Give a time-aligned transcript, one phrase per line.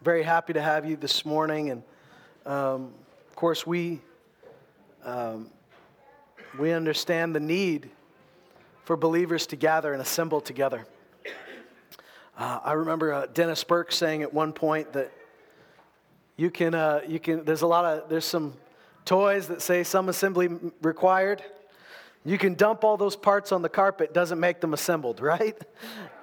[0.00, 1.70] Very happy to have you this morning.
[1.70, 1.82] And
[2.46, 2.92] um,
[3.28, 4.00] of course, we,
[5.04, 5.50] um,
[6.56, 7.90] we understand the need
[8.84, 10.86] for believers to gather and assemble together.
[12.36, 15.10] Uh, I remember uh, Dennis Burke saying at one point that
[16.36, 18.54] you can, uh, you can, there's a lot of, there's some
[19.04, 20.48] toys that say some assembly
[20.80, 21.42] required.
[22.24, 25.60] You can dump all those parts on the carpet, doesn't make them assembled, right?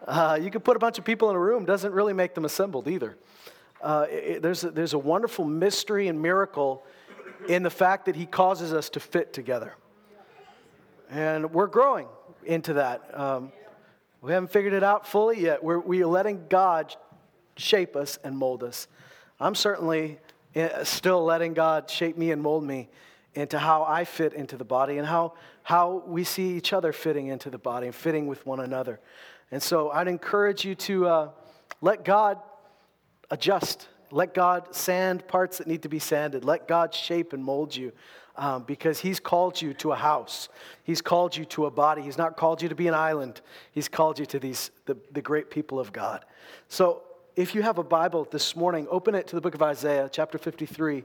[0.07, 2.45] Uh, you can put a bunch of people in a room, doesn't really make them
[2.45, 3.17] assembled either.
[3.81, 6.83] Uh, it, there's, a, there's a wonderful mystery and miracle
[7.47, 9.75] in the fact that he causes us to fit together.
[11.09, 12.07] And we're growing
[12.43, 13.17] into that.
[13.17, 13.51] Um,
[14.21, 15.63] we haven't figured it out fully yet.
[15.63, 16.95] We're, we are letting God
[17.57, 18.87] shape us and mold us.
[19.39, 20.19] I'm certainly
[20.55, 22.89] eh, still letting God shape me and mold me
[23.35, 27.27] into how I fit into the body and how, how we see each other fitting
[27.27, 28.99] into the body and fitting with one another.
[29.51, 31.29] And so I'd encourage you to uh,
[31.81, 32.39] let God
[33.31, 33.87] adjust.
[34.11, 36.45] Let God sand parts that need to be sanded.
[36.45, 37.91] Let God shape and mold you
[38.37, 40.49] um, because He's called you to a house.
[40.83, 42.01] He's called you to a body.
[42.01, 43.41] He's not called you to be an island.
[43.71, 46.25] He's called you to these, the, the great people of God.
[46.69, 47.01] So
[47.35, 50.37] if you have a Bible this morning, open it to the book of Isaiah, chapter
[50.37, 51.03] 53.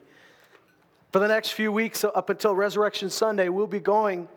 [1.12, 4.28] For the next few weeks, up until Resurrection Sunday, we'll be going,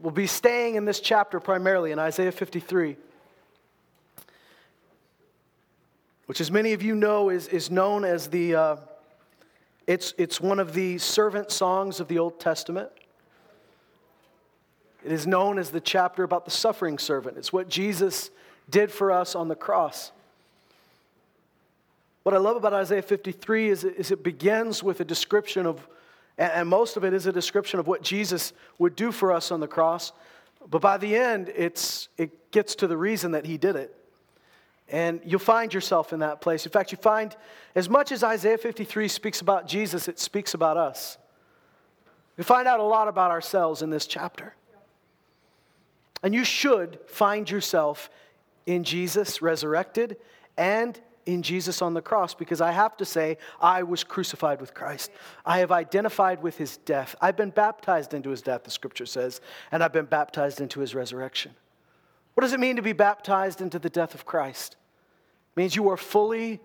[0.00, 2.96] we'll be staying in this chapter primarily in Isaiah 53.
[6.32, 8.76] Which, as many of you know, is, is known as the, uh,
[9.86, 12.88] it's, it's one of the servant songs of the Old Testament.
[15.04, 17.36] It is known as the chapter about the suffering servant.
[17.36, 18.30] It's what Jesus
[18.70, 20.10] did for us on the cross.
[22.22, 25.86] What I love about Isaiah 53 is it, is it begins with a description of,
[26.38, 29.60] and most of it is a description of what Jesus would do for us on
[29.60, 30.12] the cross.
[30.70, 33.94] But by the end, it's, it gets to the reason that he did it.
[34.92, 36.66] And you'll find yourself in that place.
[36.66, 37.34] In fact, you find,
[37.74, 41.16] as much as Isaiah 53 speaks about Jesus, it speaks about us.
[42.36, 44.54] We find out a lot about ourselves in this chapter.
[46.22, 48.10] And you should find yourself
[48.66, 50.18] in Jesus resurrected
[50.58, 54.74] and in Jesus on the cross because I have to say, I was crucified with
[54.74, 55.10] Christ.
[55.46, 57.14] I have identified with his death.
[57.20, 60.94] I've been baptized into his death, the scripture says, and I've been baptized into his
[60.94, 61.52] resurrection.
[62.34, 64.76] What does it mean to be baptized into the death of Christ?
[65.56, 66.60] Means you are fully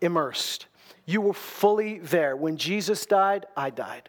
[0.00, 0.66] immersed.
[1.06, 2.36] You were fully there.
[2.36, 4.08] When Jesus died, I died.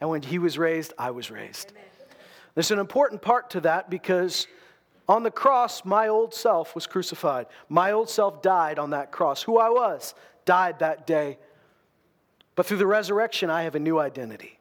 [0.00, 1.70] And when he was raised, I was raised.
[1.70, 1.84] Amen.
[2.54, 4.46] There's an important part to that because
[5.08, 7.46] on the cross, my old self was crucified.
[7.68, 9.42] My old self died on that cross.
[9.42, 10.14] Who I was
[10.44, 11.38] died that day.
[12.54, 14.58] But through the resurrection, I have a new identity.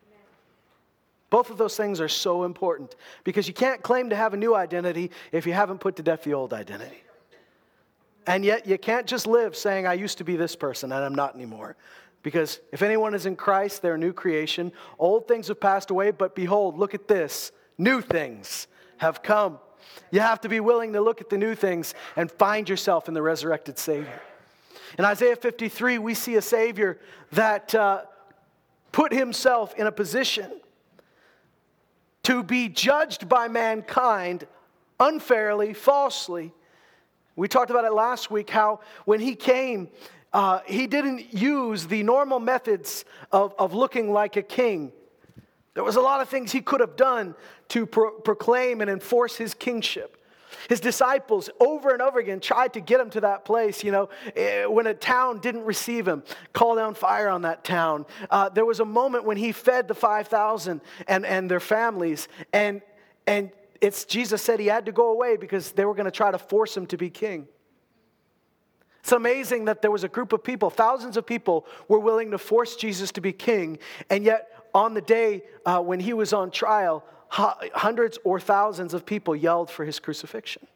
[1.29, 4.55] Both of those things are so important because you can't claim to have a new
[4.55, 7.03] identity if you haven't put to death the old identity.
[8.27, 11.15] And yet, you can't just live saying, I used to be this person and I'm
[11.15, 11.77] not anymore.
[12.23, 14.73] Because if anyone is in Christ, they're a new creation.
[14.99, 18.67] Old things have passed away, but behold, look at this new things
[18.97, 19.59] have come.
[20.11, 23.13] You have to be willing to look at the new things and find yourself in
[23.13, 24.21] the resurrected Savior.
[24.97, 26.99] In Isaiah 53, we see a Savior
[27.31, 28.01] that uh,
[28.91, 30.51] put himself in a position
[32.23, 34.47] to be judged by mankind
[34.99, 36.53] unfairly, falsely.
[37.37, 39.89] We talked about it last week how when he came,
[40.33, 44.91] uh, he didn't use the normal methods of, of looking like a king.
[45.75, 47.35] There was a lot of things he could have done
[47.69, 50.15] to pro- proclaim and enforce his kingship.
[50.67, 53.83] His disciples over and over again tried to get him to that place.
[53.83, 58.07] You know, eh, when a town didn't receive him, call down fire on that town.
[58.31, 62.81] Uh, there was a moment when he fed the 5,000 and, and their families, and,
[63.27, 63.51] and
[63.81, 66.38] it's, Jesus said he had to go away because they were going to try to
[66.38, 67.47] force him to be king.
[68.99, 72.38] It's amazing that there was a group of people, thousands of people were willing to
[72.38, 73.79] force Jesus to be king,
[74.09, 79.05] and yet on the day uh, when he was on trial, hundreds or thousands of
[79.05, 80.67] people yelled for his crucifixion.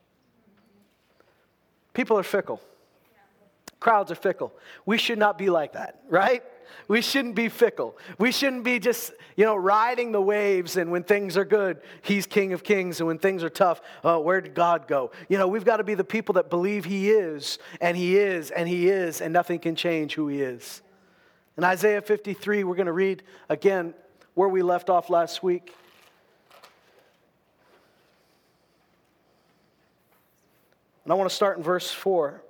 [1.94, 2.62] People are fickle.
[3.80, 4.54] Crowds are fickle.
[4.86, 6.44] We should not be like that, right?
[6.88, 7.98] We shouldn't be fickle.
[8.18, 12.26] We shouldn't be just, you know, riding the waves and when things are good, he's
[12.26, 13.00] king of kings.
[13.00, 15.12] And when things are tough, uh, oh, where did God go?
[15.30, 18.52] You know, we've got to be the people that believe he is and he is
[18.52, 20.82] and he is and nothing can change who he is.
[21.58, 23.94] In Isaiah 53, we're going to read again
[24.34, 25.76] where we left off last week.
[31.04, 32.44] And I want to start in verse 4.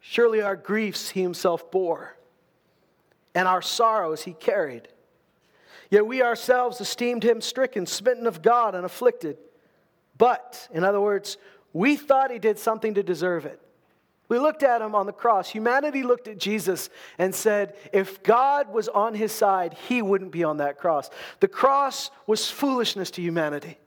[0.00, 2.15] Surely our griefs he himself bore,
[3.36, 4.88] and our sorrows he carried.
[5.90, 9.36] Yet we ourselves esteemed him stricken, smitten of God, and afflicted.
[10.16, 11.36] But, in other words,
[11.74, 13.60] we thought he did something to deserve it.
[14.28, 15.50] We looked at him on the cross.
[15.50, 16.88] Humanity looked at Jesus
[17.18, 21.10] and said, if God was on his side, he wouldn't be on that cross.
[21.40, 23.78] The cross was foolishness to humanity.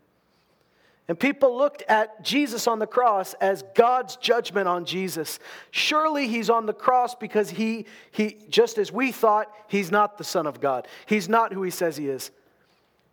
[1.10, 5.40] And people looked at Jesus on the cross as God's judgment on Jesus.
[5.72, 10.24] Surely he's on the cross because he, he, just as we thought, he's not the
[10.24, 10.88] Son of God.
[11.08, 12.30] He's not who he says he is.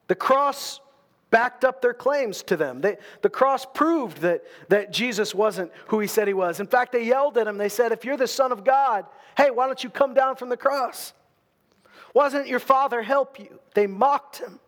[0.09, 0.79] The cross
[1.31, 2.83] backed up their claims to them.
[2.83, 6.61] They, the cross proved that, that Jesus wasn't who he said he was.
[6.61, 7.57] In fact, they yelled at him.
[7.57, 9.07] They said, If you're the Son of God,
[9.39, 11.15] hey, why don't you come down from the cross?
[12.15, 13.59] Doesn't your Father help you?
[13.73, 14.61] They mocked him.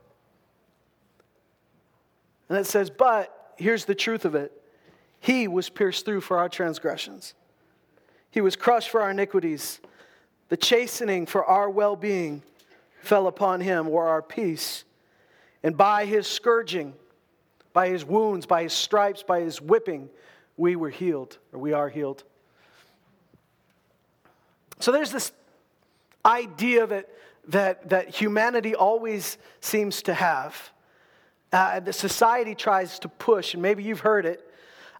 [2.48, 4.52] And it says, But here's the truth of it
[5.20, 7.34] He was pierced through for our transgressions,
[8.30, 9.80] He was crushed for our iniquities.
[10.48, 12.42] The chastening for our well being
[13.02, 14.84] fell upon Him, or our peace.
[15.62, 16.94] And by His scourging,
[17.74, 20.08] by His wounds, by His stripes, by His whipping,
[20.56, 22.24] we were healed, or we are healed.
[24.80, 25.32] So there's this
[26.24, 27.08] idea that,
[27.48, 30.70] that, that humanity always seems to have
[31.52, 34.44] uh, that society tries to push, and maybe you've heard it,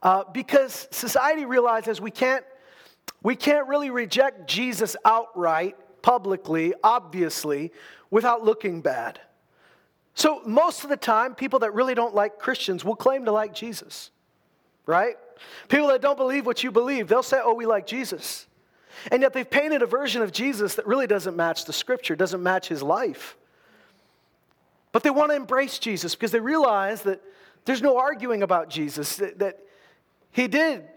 [0.03, 2.45] uh, because society realizes we can't,
[3.23, 7.73] we can't really reject Jesus outright, publicly, obviously,
[8.11, 9.21] without looking bad.
[10.15, 13.55] So, most of the time, people that really don't like Christians will claim to like
[13.55, 14.11] Jesus,
[14.87, 15.15] right?
[15.69, 18.47] People that don't believe what you believe, they'll say, oh, we like Jesus.
[19.13, 22.43] And yet they've painted a version of Jesus that really doesn't match the scripture, doesn't
[22.43, 23.37] match his life.
[24.99, 27.21] But they want to embrace Jesus because they realize that
[27.67, 29.61] there's no arguing about Jesus, that, that
[30.33, 30.89] he did.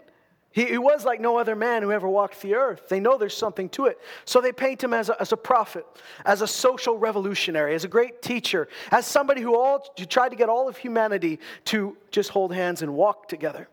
[0.50, 2.88] He, he, was like no other man who ever walked the earth.
[2.88, 4.00] They know there's something to it.
[4.24, 5.86] So they paint him as a, as a prophet,
[6.26, 10.36] as a social revolutionary, as a great teacher, as somebody who, all, who tried to
[10.36, 13.68] get all of humanity to just hold hands and walk together.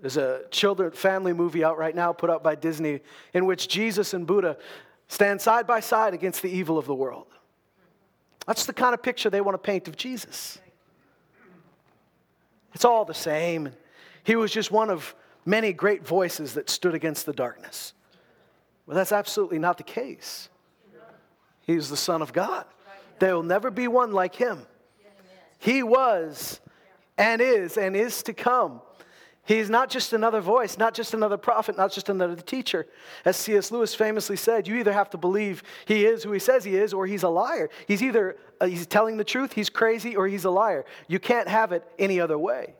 [0.00, 3.00] There's a children family movie out right now put out by Disney
[3.34, 4.56] in which Jesus and Buddha
[5.08, 7.26] stand side by side against the evil of the world.
[8.50, 10.58] That's the kind of picture they want to paint of Jesus.
[12.74, 13.70] It's all the same.
[14.24, 15.14] He was just one of
[15.46, 17.92] many great voices that stood against the darkness.
[18.86, 20.48] Well, that's absolutely not the case.
[21.60, 22.64] He's the Son of God.
[23.20, 24.66] There will never be one like him.
[25.60, 26.58] He was
[27.16, 28.82] and is and is to come
[29.50, 32.86] He's not just another voice, not just another prophet, not just another teacher.
[33.24, 33.72] As C.S.
[33.72, 36.94] Lewis famously said, you either have to believe he is who he says he is
[36.94, 37.68] or he's a liar.
[37.88, 40.84] He's either uh, he's telling the truth, he's crazy, or he's a liar.
[41.08, 42.74] You can't have it any other way.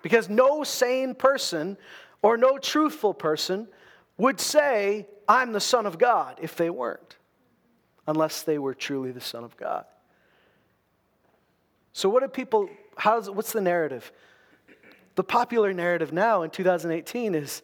[0.00, 1.76] Because no sane person
[2.22, 3.68] or no truthful person
[4.16, 7.16] would say, I'm the Son of God, if they weren't,
[8.06, 9.84] unless they were truly the Son of God.
[11.92, 14.10] So, what do people, how's, what's the narrative?
[15.16, 17.62] The popular narrative now in 2018 is,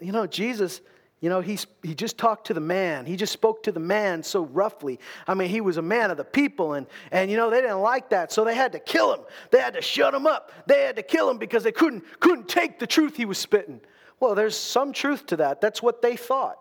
[0.00, 0.80] you know, Jesus,
[1.20, 3.06] you know, he's, he just talked to the man.
[3.06, 4.98] He just spoke to the man so roughly.
[5.26, 7.80] I mean, he was a man of the people, and, and you know, they didn't
[7.80, 9.20] like that, so they had to kill him.
[9.50, 10.52] They had to shut him up.
[10.66, 13.80] They had to kill him because they couldn't, couldn't take the truth he was spitting.
[14.20, 15.60] Well, there's some truth to that.
[15.60, 16.58] That's what they thought.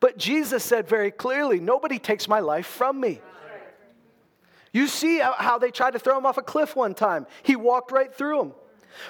[0.00, 3.20] But Jesus said very clearly, Nobody takes my life from me.
[4.72, 7.26] You see how they tried to throw him off a cliff one time.
[7.42, 8.52] He walked right through them.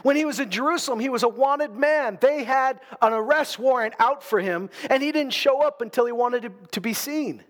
[0.02, 2.18] When he was in Jerusalem, he was a wanted man.
[2.20, 6.12] They had an arrest warrant out for him, and he didn't show up until he
[6.12, 7.42] wanted to, be seen.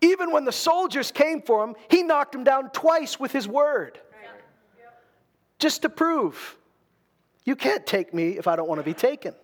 [0.00, 3.98] Even when the soldiers came for him, he knocked them down twice with his word.
[5.58, 6.56] Just to prove
[7.44, 9.34] you can't take me if I don't want to be taken.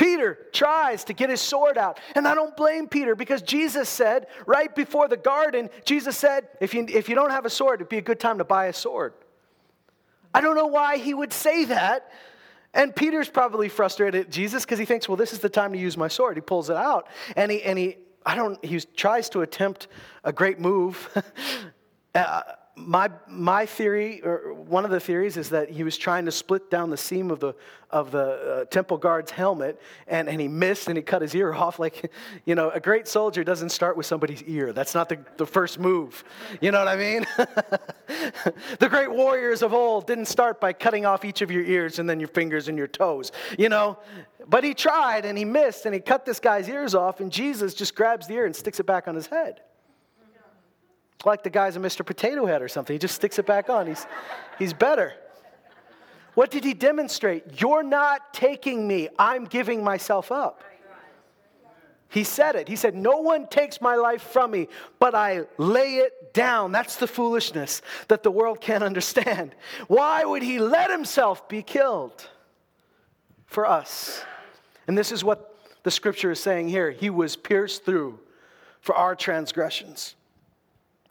[0.00, 2.00] Peter tries to get his sword out.
[2.14, 6.72] And I don't blame Peter because Jesus said, right before the garden, Jesus said, if
[6.72, 8.72] you, if you don't have a sword, it'd be a good time to buy a
[8.72, 9.12] sword.
[10.32, 12.10] I don't know why he would say that.
[12.72, 15.78] And Peter's probably frustrated at Jesus because he thinks, well, this is the time to
[15.78, 16.38] use my sword.
[16.38, 19.88] He pulls it out and he, and he I don't, he tries to attempt
[20.24, 21.10] a great move.
[22.14, 22.42] uh,
[22.76, 26.70] my, my theory, or one of the theories, is that he was trying to split
[26.70, 27.54] down the seam of the,
[27.90, 31.52] of the uh, temple guard's helmet, and, and he missed and he cut his ear
[31.54, 31.78] off.
[31.78, 32.10] Like,
[32.44, 34.72] you know, a great soldier doesn't start with somebody's ear.
[34.72, 36.24] That's not the, the first move.
[36.60, 37.26] You know what I mean?
[38.78, 42.08] the great warriors of old didn't start by cutting off each of your ears and
[42.08, 43.98] then your fingers and your toes, you know?
[44.46, 47.74] But he tried and he missed and he cut this guy's ears off, and Jesus
[47.74, 49.60] just grabs the ear and sticks it back on his head
[51.24, 52.04] like the guys in Mr.
[52.04, 52.94] Potato Head or something.
[52.94, 53.86] He just sticks it back on.
[53.86, 54.06] He's,
[54.58, 55.14] he's better.
[56.34, 57.60] What did he demonstrate?
[57.60, 60.62] You're not taking me, I'm giving myself up.
[62.08, 62.66] He said it.
[62.66, 64.66] He said, No one takes my life from me,
[64.98, 66.72] but I lay it down.
[66.72, 69.54] That's the foolishness that the world can't understand.
[69.86, 72.28] Why would he let himself be killed?
[73.46, 74.22] For us.
[74.86, 76.90] And this is what the scripture is saying here.
[76.90, 78.18] He was pierced through
[78.80, 80.14] for our transgressions.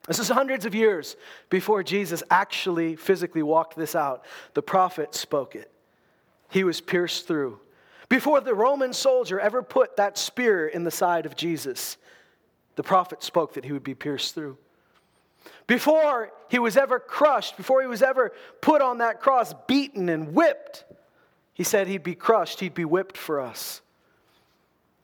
[0.07, 1.15] This is hundreds of years
[1.49, 4.25] before Jesus actually physically walked this out.
[4.53, 5.71] The prophet spoke it.
[6.49, 7.59] He was pierced through
[8.09, 11.97] before the Roman soldier ever put that spear in the side of Jesus,
[12.75, 14.57] the prophet spoke that he would be pierced through.
[15.67, 20.33] Before he was ever crushed, before he was ever put on that cross, beaten and
[20.33, 20.83] whipped,
[21.53, 23.81] he said he'd be crushed, he'd be whipped for us.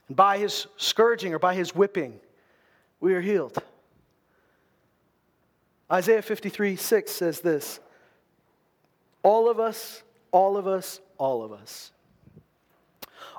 [0.08, 2.18] And by his scourging or by his whipping,
[2.98, 3.56] we are healed.
[5.90, 7.80] Isaiah 53 6 says this
[9.22, 10.02] All of us,
[10.32, 11.92] all of us, all of us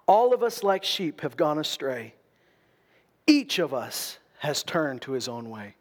[0.07, 2.13] all of us, like sheep, have gone astray.
[3.27, 5.75] Each of us has turned to his own way.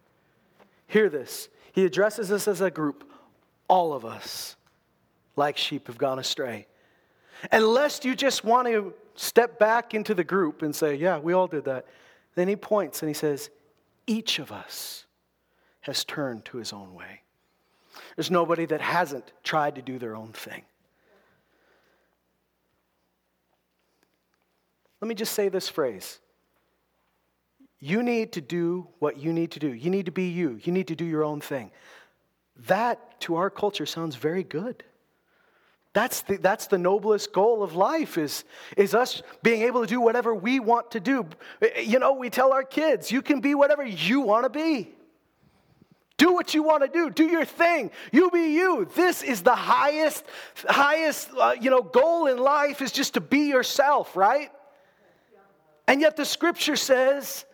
[0.88, 1.48] Hear this.
[1.72, 3.08] He addresses us as a group.
[3.68, 4.56] All of us,
[5.36, 6.66] like sheep, have gone astray.
[7.52, 11.32] And lest you just want to step back into the group and say, Yeah, we
[11.32, 11.86] all did that,
[12.34, 13.50] then he points and he says,
[14.06, 15.04] Each of us
[15.86, 17.22] has turned to his own way.
[18.14, 20.62] There's nobody that hasn't tried to do their own thing.
[25.00, 26.18] Let me just say this phrase.
[27.78, 29.68] You need to do what you need to do.
[29.68, 30.58] You need to be you.
[30.62, 31.70] You need to do your own thing.
[32.66, 34.82] That, to our culture, sounds very good.
[35.92, 38.44] That's the, that's the noblest goal of life is,
[38.76, 41.26] is us being able to do whatever we want to do.
[41.82, 44.90] You know, we tell our kids, you can be whatever you want to be.
[46.18, 47.10] Do what you want to do.
[47.10, 47.90] Do your thing.
[48.10, 48.88] You be you.
[48.94, 50.24] This is the highest,
[50.66, 54.50] highest, uh, you know, goal in life is just to be yourself, right?
[55.86, 57.44] And yet the scripture says,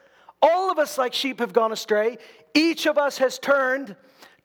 [0.40, 2.19] all of us like sheep have gone astray.
[2.54, 3.97] Each of us has turned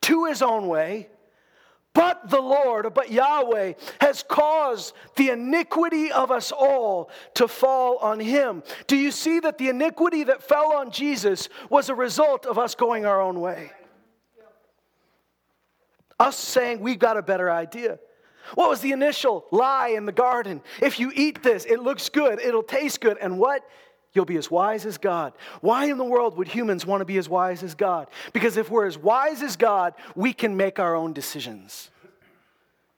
[0.02, 1.10] to his own way.
[1.94, 8.20] But the Lord, but Yahweh, has caused the iniquity of us all to fall on
[8.20, 8.62] him.
[8.86, 12.76] Do you see that the iniquity that fell on Jesus was a result of us
[12.76, 13.72] going our own way?
[16.20, 18.00] Us saying we've got a better idea.
[18.56, 20.62] What was the initial lie in the garden?
[20.82, 23.64] If you eat this, it looks good, it'll taste good, and what?
[24.14, 25.34] You'll be as wise as God.
[25.62, 28.08] Why in the world would humans want to be as wise as God?
[28.34, 31.92] Because if we're as wise as God, we can make our own decisions.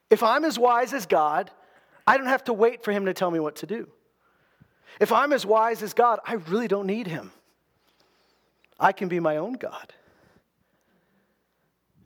[0.10, 1.52] If I'm as wise as God,
[2.08, 3.90] I don't have to wait for Him to tell me what to do.
[5.00, 7.32] If I'm as wise as God, I really don't need Him.
[8.80, 9.94] I can be my own God.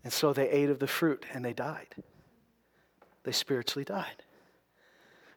[0.03, 1.95] And so they ate of the fruit and they died
[3.23, 4.23] they spiritually died.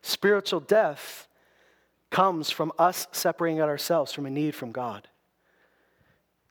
[0.03, 1.29] Spiritual death
[2.11, 5.09] comes from us separating ourselves from a need from God.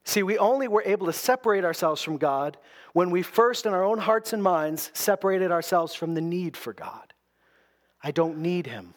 [0.03, 2.57] See, we only were able to separate ourselves from God
[2.93, 6.73] when we first, in our own hearts and minds, separated ourselves from the need for
[6.73, 7.13] God.
[8.03, 8.93] I don't need Him.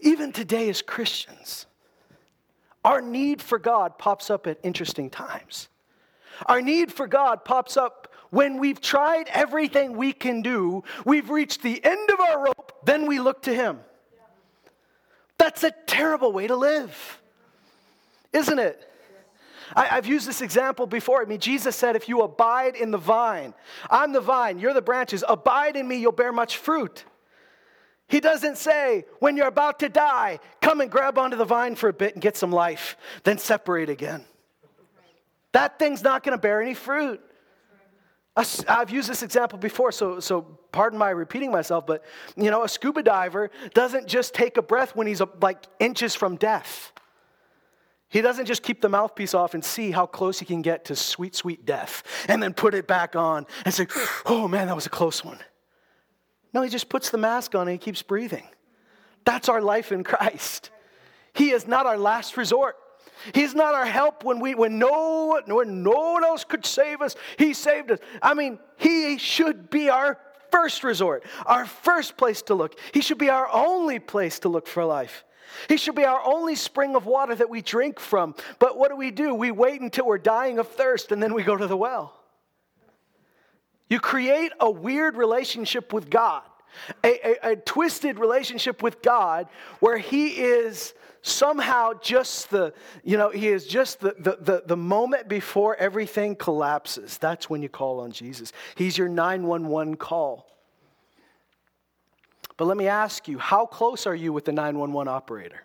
[0.00, 1.66] Even today, as Christians,
[2.84, 5.68] our need for God pops up at interesting times.
[6.46, 11.62] Our need for God pops up when we've tried everything we can do, we've reached
[11.62, 13.80] the end of our rope, then we look to Him.
[15.38, 17.20] That's a terrible way to live,
[18.32, 18.84] isn't it?
[19.74, 21.22] I, have used this example before.
[21.22, 23.54] I mean, Jesus said, If you abide in the vine,
[23.90, 27.04] I'm the vine, you're the branches, abide in me, you'll bear much fruit.
[28.08, 31.90] He doesn't say, when you're about to die, come and grab onto the vine for
[31.90, 34.24] a bit and get some life, then separate again.
[35.52, 37.20] That thing's not going to bear any fruit.
[38.68, 42.04] I've used this example before, so, so pardon my repeating myself, but
[42.36, 46.36] you know, a scuba diver doesn't just take a breath when he's like inches from
[46.36, 46.92] death.
[48.10, 50.96] He doesn't just keep the mouthpiece off and see how close he can get to
[50.96, 53.86] sweet, sweet death and then put it back on and say,
[54.24, 55.38] oh man, that was a close one.
[56.54, 58.46] No, he just puts the mask on and he keeps breathing.
[59.24, 60.70] That's our life in Christ.
[61.34, 62.76] He is not our last resort.
[63.34, 67.16] He's not our help when, we, when, no, when no one else could save us.
[67.36, 67.98] He saved us.
[68.22, 70.18] I mean, He should be our
[70.50, 72.78] first resort, our first place to look.
[72.92, 75.24] He should be our only place to look for life.
[75.68, 78.34] He should be our only spring of water that we drink from.
[78.58, 79.34] But what do we do?
[79.34, 82.14] We wait until we're dying of thirst and then we go to the well.
[83.88, 86.42] You create a weird relationship with God,
[87.02, 89.48] a, a, a twisted relationship with God
[89.80, 90.92] where He is
[91.28, 92.72] somehow just the,
[93.04, 97.18] you know, he is just the, the, the, the, moment before everything collapses.
[97.18, 98.52] That's when you call on Jesus.
[98.74, 100.46] He's your 911 call.
[102.56, 105.62] But let me ask you, how close are you with the 911 operator?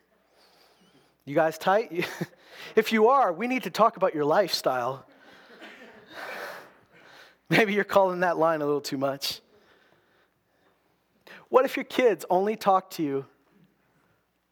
[1.26, 2.08] You guys tight?
[2.76, 5.06] if you are, we need to talk about your lifestyle.
[7.50, 9.42] Maybe you're calling that line a little too much.
[11.50, 13.26] What if your kids only talk to you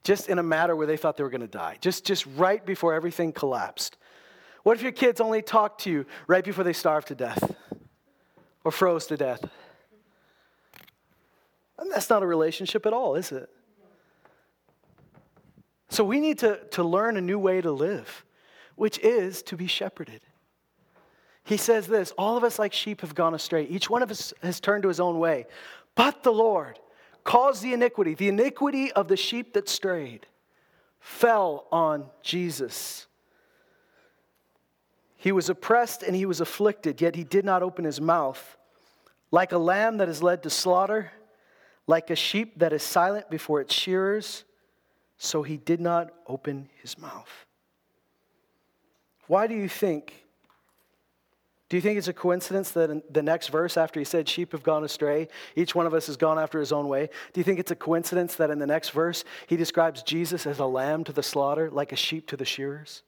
[0.03, 1.77] just in a matter where they thought they were going to die?
[1.81, 3.97] Just, just right before everything collapsed.
[4.63, 7.55] What if your kids only talked to you right before they starved to death
[8.63, 9.43] or froze to death?
[11.77, 13.49] And that's not a relationship at all, is it?
[15.89, 18.23] So we need to, to learn a new way to live,
[18.75, 20.21] which is to be shepherded.
[21.43, 23.65] He says this All of us, like sheep, have gone astray.
[23.65, 25.47] Each one of us has turned to his own way.
[25.95, 26.79] But the Lord
[27.23, 30.25] caused the iniquity, the iniquity of the sheep that strayed,
[30.99, 33.07] fell on Jesus.
[35.17, 38.57] He was oppressed and he was afflicted, yet he did not open his mouth.
[39.29, 41.11] Like a lamb that is led to slaughter,
[41.87, 44.43] like a sheep that is silent before its shearers,
[45.17, 47.29] so he did not open his mouth.
[49.27, 50.25] Why do you think?
[51.71, 54.51] Do you think it's a coincidence that in the next verse, after he said, Sheep
[54.51, 57.07] have gone astray, each one of us has gone after his own way?
[57.31, 60.59] Do you think it's a coincidence that in the next verse, he describes Jesus as
[60.59, 63.03] a lamb to the slaughter, like a sheep to the shearers?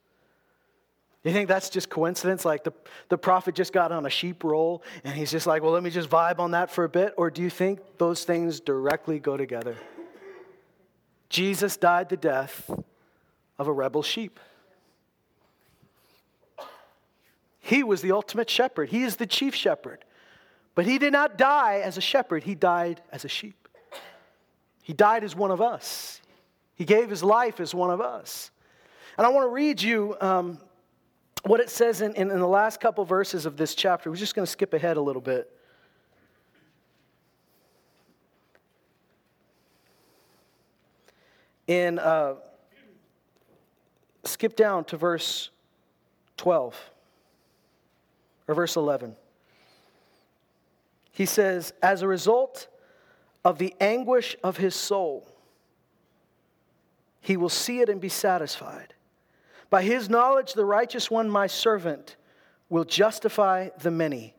[1.24, 2.46] You think that's just coincidence?
[2.46, 2.72] Like the,
[3.10, 5.90] the prophet just got on a sheep roll and he's just like, well, let me
[5.90, 7.12] just vibe on that for a bit?
[7.18, 9.76] Or do you think those things directly go together?
[11.28, 12.70] Jesus died the death
[13.58, 14.40] of a rebel sheep.
[17.64, 20.04] He was the ultimate shepherd, he is the chief shepherd.
[20.74, 23.68] But he did not die as a shepherd, he died as a sheep.
[24.82, 26.20] He died as one of us,
[26.74, 28.50] he gave his life as one of us.
[29.16, 30.58] And I want to read you um,
[31.44, 34.10] what it says in, in, in the last couple verses of this chapter.
[34.10, 35.50] We're just going to skip ahead a little bit.
[41.66, 42.34] In uh,
[44.24, 45.48] skip down to verse
[46.36, 46.90] 12
[48.48, 49.16] or verse 11.
[51.12, 52.68] He says, As a result
[53.44, 55.28] of the anguish of his soul,
[57.20, 58.94] he will see it and be satisfied.
[59.70, 62.16] By his knowledge, the righteous one, my servant,
[62.68, 64.34] will justify the many,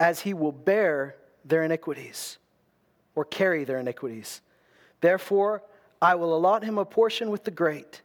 [0.00, 2.38] as he will bear their iniquities
[3.14, 4.40] or carry their iniquities.
[5.00, 5.62] Therefore,
[6.00, 8.02] I will allot him a portion with the great.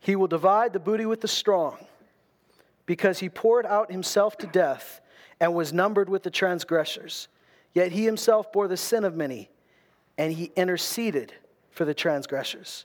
[0.00, 1.78] He will divide the booty with the strong,
[2.86, 5.00] because he poured out himself to death
[5.40, 7.28] and was numbered with the transgressors.
[7.74, 9.50] Yet he himself bore the sin of many,
[10.18, 11.32] and he interceded
[11.70, 12.84] for the transgressors.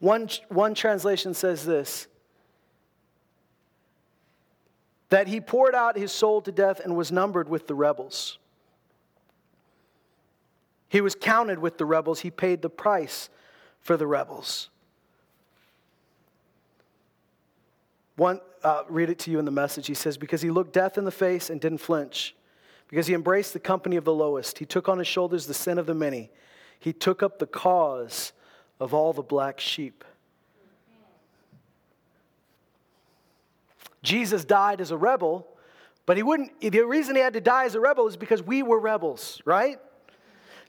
[0.00, 2.06] One, one translation says this
[5.10, 8.38] that he poured out his soul to death and was numbered with the rebels.
[10.90, 12.20] He was counted with the rebels.
[12.20, 13.30] He paid the price
[13.80, 14.68] for the rebels.
[18.18, 19.86] One, uh, read it to you in the message.
[19.86, 22.34] He says, Because he looked death in the face and didn't flinch,
[22.88, 25.78] because he embraced the company of the lowest, he took on his shoulders the sin
[25.78, 26.28] of the many,
[26.80, 28.32] he took up the cause
[28.80, 30.04] of all the black sheep.
[34.02, 35.46] Jesus died as a rebel,
[36.04, 38.64] but he wouldn't, the reason he had to die as a rebel is because we
[38.64, 39.78] were rebels, right?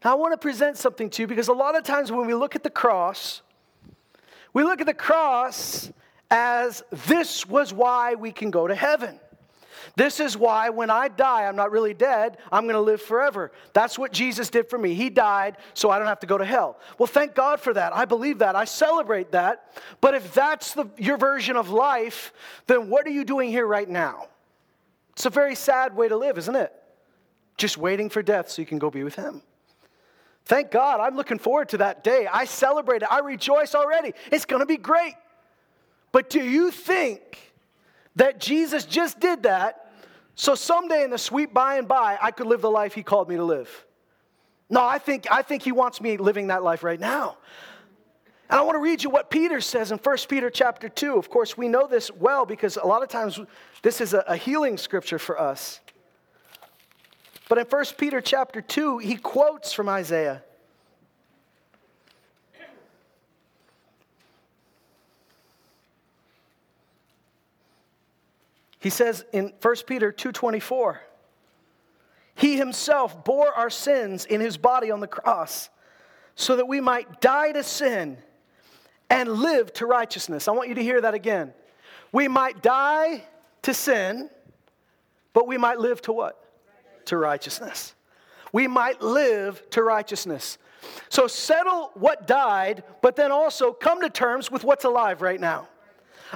[0.05, 2.35] Now, I want to present something to you because a lot of times when we
[2.35, 3.41] look at the cross,
[4.53, 5.91] we look at the cross
[6.31, 9.19] as this was why we can go to heaven.
[9.95, 13.51] This is why when I die, I'm not really dead, I'm to live forever.
[13.73, 14.93] That's what Jesus did for me.
[14.93, 16.79] He died so I don't have to go to hell.
[16.97, 17.95] Well, thank God for that.
[17.95, 18.55] I believe that.
[18.55, 19.71] I celebrate that.
[19.99, 22.33] But if that's the, your version of life,
[22.67, 24.27] then what are you doing here right now?
[25.13, 26.71] It's a very sad way to live, isn't it?
[27.57, 29.41] Just waiting for death so you can go be with Him.
[30.45, 31.01] Thank God.
[31.01, 32.25] I'm looking forward to that day.
[32.31, 33.09] I celebrate it.
[33.11, 34.13] I rejoice already.
[34.31, 35.13] It's going to be great.
[36.11, 37.53] But do you think
[38.15, 39.91] that Jesus just did that
[40.35, 43.27] so someday in the sweet by and by I could live the life he called
[43.27, 43.85] me to live.
[44.69, 47.37] No, I think, I think he wants me living that life right now.
[48.49, 51.17] And I want to read you what Peter says in 1 Peter chapter 2.
[51.17, 53.39] Of course, we know this well because a lot of times
[53.81, 55.81] this is a, a healing scripture for us.
[57.47, 60.43] But in 1 Peter chapter 2, he quotes from Isaiah.
[68.79, 70.99] He says in 1 Peter 2:24,
[72.35, 75.69] he himself bore our sins in his body on the cross
[76.35, 78.17] so that we might die to sin
[79.09, 80.47] and live to righteousness.
[80.47, 81.53] I want you to hear that again.
[82.13, 83.23] We might die
[83.63, 84.29] to sin,
[85.33, 86.41] but we might live to what?
[87.05, 87.95] To righteousness.
[88.51, 90.57] we might live to righteousness.
[91.09, 95.67] So settle what died, but then also come to terms with what's alive right now.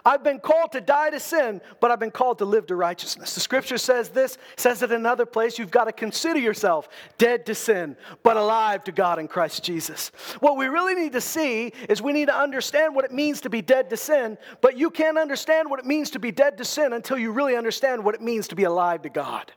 [0.05, 3.35] I've been called to die to sin, but I've been called to live to righteousness.
[3.35, 5.59] The scripture says this, says it in another place.
[5.59, 10.11] You've got to consider yourself dead to sin, but alive to God in Christ Jesus.
[10.39, 13.49] What we really need to see is we need to understand what it means to
[13.49, 16.65] be dead to sin, but you can't understand what it means to be dead to
[16.65, 19.51] sin until you really understand what it means to be alive to God.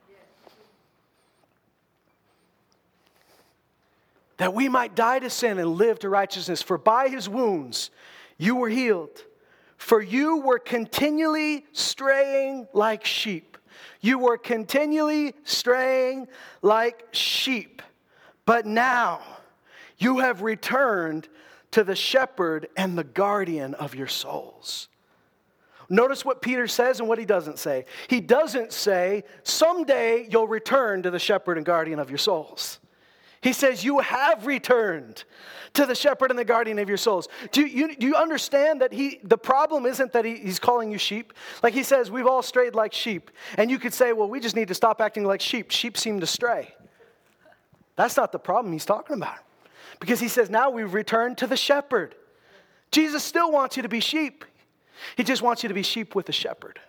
[4.37, 7.91] That we might die to sin and live to righteousness, for by his wounds
[8.37, 9.25] you were healed.
[9.77, 13.59] For you were continually straying like sheep.
[14.01, 16.29] You were continually straying
[16.63, 17.83] like sheep.
[18.45, 19.21] But now
[19.99, 21.29] you have returned
[21.73, 24.89] to the shepherd and the guardian of your souls.
[25.89, 27.85] Notice what Peter says and what he doesn't say.
[28.09, 32.81] He doesn't say, someday you'll return to the shepherd and guardian of your souls.
[33.41, 35.25] He says, You have returned
[35.75, 37.29] to the shepherd and the guardian of your souls.
[37.53, 40.99] Do you, do you understand that he, the problem isn't that he, he's calling you
[40.99, 41.33] sheep?
[41.63, 43.31] Like he says, We've all strayed like sheep.
[43.59, 45.71] And you could say, Well, we just need to stop acting like sheep.
[45.71, 46.75] Sheep seem to stray.
[47.97, 49.39] That's not the problem he's talking about.
[50.01, 52.15] Because he says, Now we've returned to the shepherd.
[52.91, 54.45] Jesus still wants you to be sheep,
[55.17, 56.81] he just wants you to be sheep with a shepherd.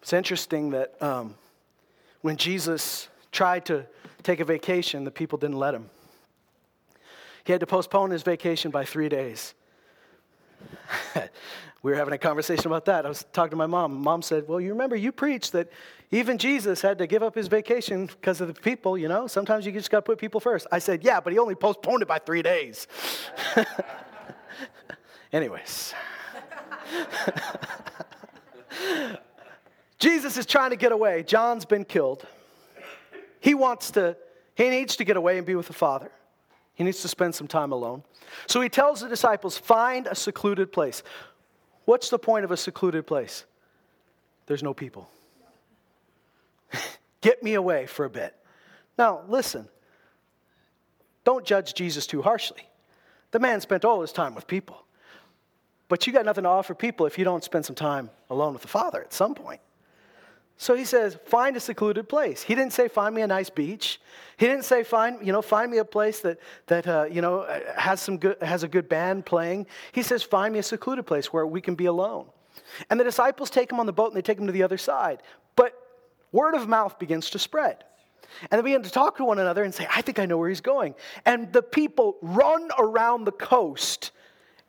[0.00, 1.00] It's interesting that.
[1.02, 1.34] Um,
[2.28, 3.86] when Jesus tried to
[4.22, 5.88] take a vacation, the people didn't let him.
[7.42, 9.54] He had to postpone his vacation by three days.
[11.82, 13.06] we were having a conversation about that.
[13.06, 14.02] I was talking to my mom.
[14.02, 15.72] Mom said, Well, you remember you preached that
[16.10, 19.26] even Jesus had to give up his vacation because of the people, you know?
[19.26, 20.66] Sometimes you just got to put people first.
[20.70, 22.86] I said, Yeah, but he only postponed it by three days.
[25.32, 25.94] Anyways.
[29.98, 31.22] Jesus is trying to get away.
[31.22, 32.26] John's been killed.
[33.40, 34.16] He wants to,
[34.54, 36.10] he needs to get away and be with the Father.
[36.74, 38.04] He needs to spend some time alone.
[38.46, 41.02] So he tells the disciples, find a secluded place.
[41.86, 43.44] What's the point of a secluded place?
[44.46, 45.10] There's no people.
[47.20, 48.34] get me away for a bit.
[48.96, 49.68] Now, listen,
[51.24, 52.62] don't judge Jesus too harshly.
[53.32, 54.84] The man spent all his time with people.
[55.88, 58.62] But you got nothing to offer people if you don't spend some time alone with
[58.62, 59.60] the Father at some point.
[60.60, 62.42] So he says, find a secluded place.
[62.42, 64.00] He didn't say, find me a nice beach.
[64.36, 67.46] He didn't say, find, you know, find me a place that, that uh, you know,
[67.76, 69.66] has, some good, has a good band playing.
[69.92, 72.26] He says, find me a secluded place where we can be alone.
[72.90, 74.78] And the disciples take him on the boat and they take him to the other
[74.78, 75.22] side.
[75.54, 75.74] But
[76.32, 77.84] word of mouth begins to spread.
[78.50, 80.48] And they begin to talk to one another and say, I think I know where
[80.48, 80.96] he's going.
[81.24, 84.10] And the people run around the coast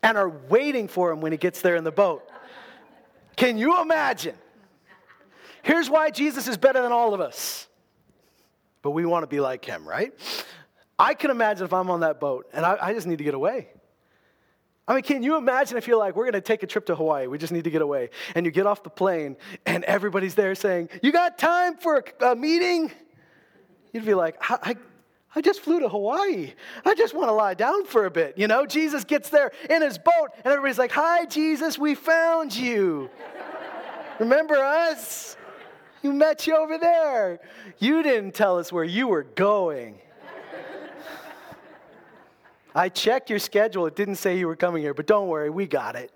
[0.04, 2.22] and are waiting for him when he gets there in the boat.
[3.34, 4.36] Can you imagine?
[5.62, 7.68] Here's why Jesus is better than all of us.
[8.82, 10.12] But we want to be like him, right?
[10.98, 13.34] I can imagine if I'm on that boat and I, I just need to get
[13.34, 13.68] away.
[14.88, 16.96] I mean, can you imagine if you're like, we're going to take a trip to
[16.96, 20.34] Hawaii, we just need to get away, and you get off the plane and everybody's
[20.34, 22.90] there saying, You got time for a, a meeting?
[23.92, 24.76] You'd be like, I, I,
[25.36, 26.54] I just flew to Hawaii.
[26.84, 28.36] I just want to lie down for a bit.
[28.36, 32.54] You know, Jesus gets there in his boat, and everybody's like, Hi, Jesus, we found
[32.54, 33.10] you.
[34.18, 35.36] Remember us?
[36.02, 37.40] You met you over there.
[37.78, 39.98] You didn't tell us where you were going.
[42.74, 43.86] I checked your schedule.
[43.86, 46.12] It didn't say you were coming here, but don't worry, we got it.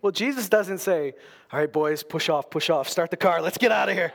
[0.00, 1.12] Well, Jesus doesn't say,
[1.52, 4.12] All right, boys, push off, push off, start the car, let's get out of here.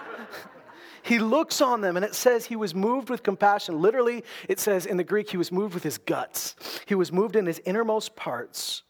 [1.02, 3.80] he looks on them and it says he was moved with compassion.
[3.80, 6.54] Literally, it says in the Greek, he was moved with his guts,
[6.86, 8.82] he was moved in his innermost parts.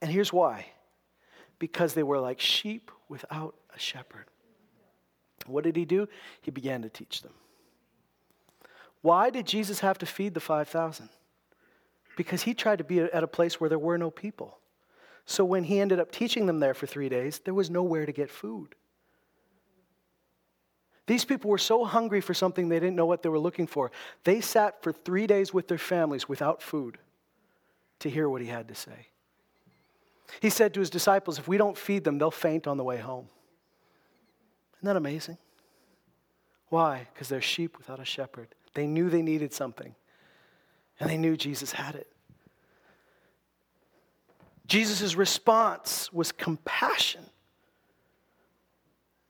[0.00, 0.66] And here's why
[1.58, 4.26] because they were like sheep without a shepherd.
[5.46, 6.08] What did he do?
[6.40, 7.32] He began to teach them.
[9.02, 11.10] Why did Jesus have to feed the 5,000?
[12.16, 14.58] Because he tried to be at a place where there were no people.
[15.26, 18.12] So when he ended up teaching them there for three days, there was nowhere to
[18.12, 18.74] get food.
[21.06, 23.90] These people were so hungry for something they didn't know what they were looking for.
[24.24, 26.98] They sat for three days with their families without food
[27.98, 29.08] to hear what he had to say.
[30.40, 32.98] He said to his disciples, If we don't feed them, they'll faint on the way
[32.98, 33.28] home.
[34.78, 35.38] Isn't that amazing?
[36.68, 37.06] Why?
[37.12, 38.48] Because they're sheep without a shepherd.
[38.74, 39.94] They knew they needed something,
[40.98, 42.08] and they knew Jesus had it.
[44.66, 47.24] Jesus' response was compassion.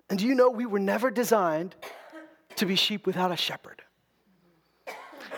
[0.09, 1.75] And do you know we were never designed
[2.57, 3.83] to be sheep without a shepherd?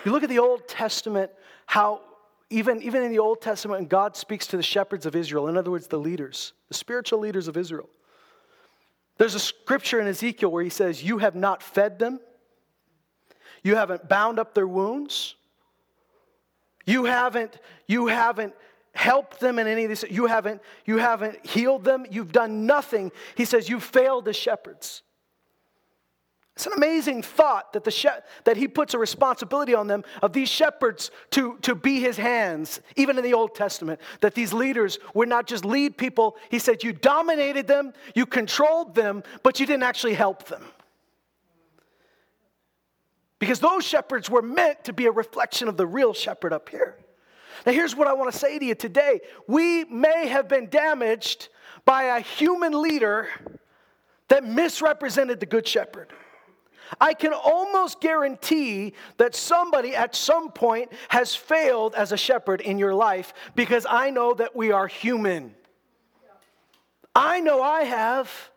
[0.04, 1.30] You look at the Old Testament,
[1.66, 2.02] how
[2.50, 5.70] even, even in the Old Testament, God speaks to the shepherds of Israel, in other
[5.70, 7.88] words, the leaders, the spiritual leaders of Israel.
[9.18, 12.20] There's a scripture in Ezekiel where he says, You have not fed them,
[13.62, 15.34] you haven't bound up their wounds,
[16.84, 18.54] you haven't, you haven't
[18.94, 23.10] helped them in any of this, you haven't, you haven't healed them, you've done nothing.
[23.34, 25.02] He says, "You've failed as shepherds.
[26.56, 28.08] It's an amazing thought that, the she-
[28.44, 32.80] that he puts a responsibility on them of these shepherds to, to be his hands,
[32.96, 36.38] even in the Old Testament, that these leaders would not just lead people.
[36.50, 40.64] He said, You dominated them, you controlled them, but you didn't actually help them.
[43.38, 46.96] Because those shepherds were meant to be a reflection of the real shepherd up here.
[47.66, 51.50] Now, here's what I want to say to you today we may have been damaged
[51.84, 53.28] by a human leader
[54.28, 56.14] that misrepresented the good shepherd.
[57.00, 62.78] I can almost guarantee that somebody at some point has failed as a shepherd in
[62.78, 65.54] your life because I know that we are human.
[67.14, 68.50] I know I have.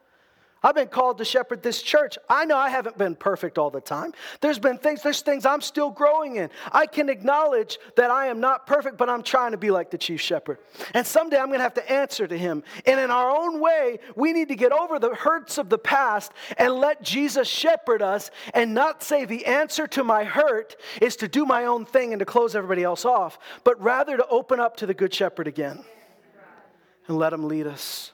[0.62, 2.17] I've been called to shepherd this church.
[2.28, 4.13] I know I haven't been perfect all the time.
[4.41, 6.50] There's been things, there's things I'm still growing in.
[6.72, 9.98] I can acknowledge that I am not perfect, but I'm trying to be like the
[9.98, 10.58] chief shepherd.
[10.93, 12.63] And someday I'm going to have to answer to him.
[12.86, 16.34] And in our own way, we need to get over the hurts of the past
[16.58, 21.28] and let Jesus shepherd us and not say the answer to my hurt is to
[21.28, 24.78] do my own thing and to close everybody else off, but rather to open up
[24.78, 25.84] to the good shepherd again
[27.08, 28.12] and let him lead us.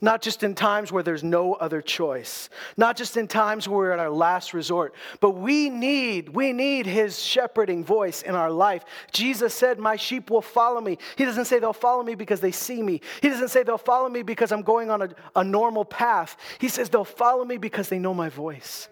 [0.00, 2.48] Not just in times where there's no other choice.
[2.76, 4.94] Not just in times where we're at our last resort.
[5.20, 8.84] But we need, we need his shepherding voice in our life.
[9.12, 10.98] Jesus said, My sheep will follow me.
[11.16, 13.00] He doesn't say they'll follow me because they see me.
[13.20, 16.36] He doesn't say they'll follow me because I'm going on a, a normal path.
[16.58, 18.88] He says they'll follow me because they know my voice.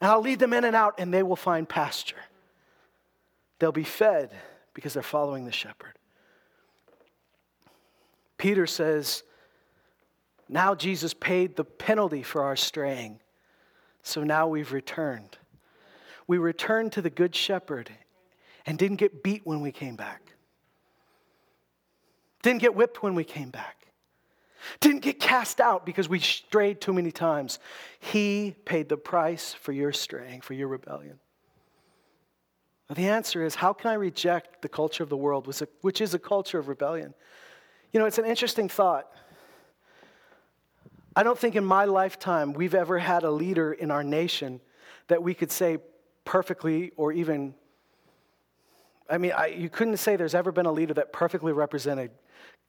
[0.00, 2.16] And I'll lead them in and out and they will find pasture.
[3.58, 4.30] They'll be fed
[4.74, 5.98] because they're following the shepherd.
[8.36, 9.24] Peter says,
[10.48, 13.20] now Jesus paid the penalty for our straying.
[14.02, 15.36] So now we've returned.
[16.26, 17.90] We returned to the Good Shepherd
[18.66, 20.22] and didn't get beat when we came back.
[22.42, 23.76] Didn't get whipped when we came back.
[24.80, 27.58] Didn't get cast out because we strayed too many times.
[28.00, 31.18] He paid the price for your straying, for your rebellion.
[32.88, 36.14] Well, the answer is how can I reject the culture of the world, which is
[36.14, 37.14] a culture of rebellion?
[37.92, 39.10] You know, it's an interesting thought.
[41.18, 44.60] I don't think in my lifetime we've ever had a leader in our nation
[45.08, 45.78] that we could say
[46.24, 47.54] perfectly or even,
[49.10, 52.12] I mean, I, you couldn't say there's ever been a leader that perfectly represented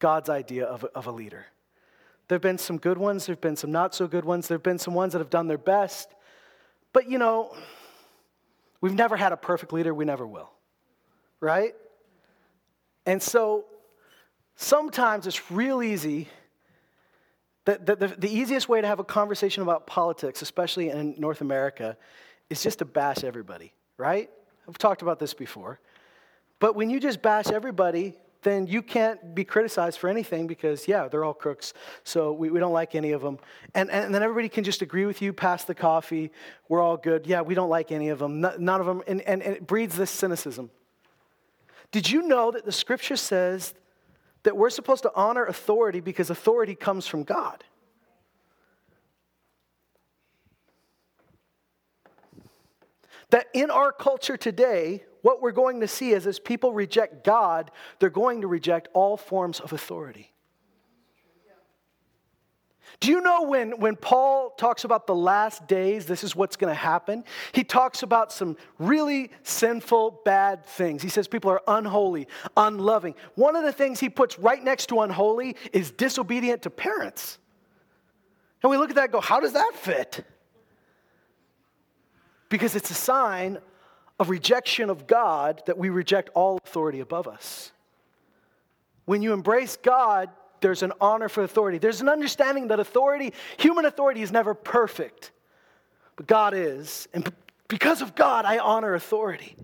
[0.00, 1.46] God's idea of, of a leader.
[2.26, 4.56] There have been some good ones, there have been some not so good ones, there
[4.56, 6.12] have been some ones that have done their best.
[6.92, 7.54] But you know,
[8.80, 10.50] we've never had a perfect leader, we never will,
[11.38, 11.76] right?
[13.06, 13.66] And so
[14.56, 16.26] sometimes it's real easy
[17.64, 21.96] the, the, the, easiest way to have a conversation about politics, especially in North America,
[22.48, 24.30] is just to bash everybody, right?
[24.66, 25.78] I've talked about this before.
[26.58, 31.08] But when you just bash everybody, then you can't be criticized for anything because, yeah,
[31.08, 31.74] they're all crooks.
[32.04, 33.38] So we, we don't like any of them.
[33.74, 36.30] And, and then everybody can just agree with you, pass the coffee,
[36.68, 37.26] we're all good.
[37.26, 39.02] Yeah, we don't like any of them, none of them.
[39.06, 40.70] And, and, and it breeds this cynicism.
[41.92, 43.74] Did you know that the scripture says
[44.42, 47.64] that we're supposed to honor authority because authority comes from God.
[53.30, 57.70] That in our culture today, what we're going to see is as people reject God,
[57.98, 60.32] they're going to reject all forms of authority.
[62.98, 66.70] Do you know when, when Paul talks about the last days, this is what's going
[66.70, 67.24] to happen?
[67.52, 71.00] He talks about some really sinful, bad things.
[71.02, 72.26] He says people are unholy,
[72.56, 73.14] unloving.
[73.36, 77.38] One of the things he puts right next to unholy is disobedient to parents.
[78.62, 80.24] And we look at that and go, how does that fit?
[82.48, 83.58] Because it's a sign
[84.18, 87.72] of rejection of God that we reject all authority above us.
[89.06, 90.28] When you embrace God,
[90.60, 91.78] there's an honor for authority.
[91.78, 95.32] There's an understanding that authority, human authority, is never perfect,
[96.16, 97.08] but God is.
[97.14, 97.30] And
[97.68, 99.56] because of God, I honor authority.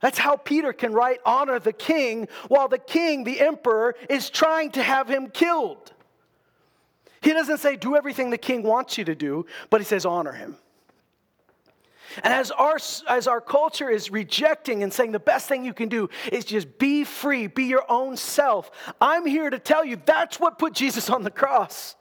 [0.00, 4.70] That's how Peter can write, honor the king, while the king, the emperor, is trying
[4.72, 5.92] to have him killed.
[7.20, 10.32] He doesn't say, do everything the king wants you to do, but he says, honor
[10.32, 10.56] him.
[12.22, 15.88] And as our, as our culture is rejecting and saying the best thing you can
[15.88, 20.40] do is just be free, be your own self, I'm here to tell you that's
[20.40, 21.96] what put Jesus on the cross.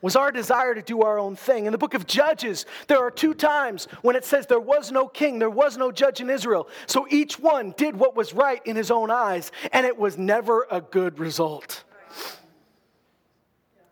[0.00, 1.66] Was our desire to do our own thing.
[1.66, 5.06] In the book of Judges, there are two times when it says there was no
[5.06, 6.68] king, there was no judge in Israel.
[6.86, 10.66] So each one did what was right in his own eyes, and it was never
[10.72, 11.84] a good result.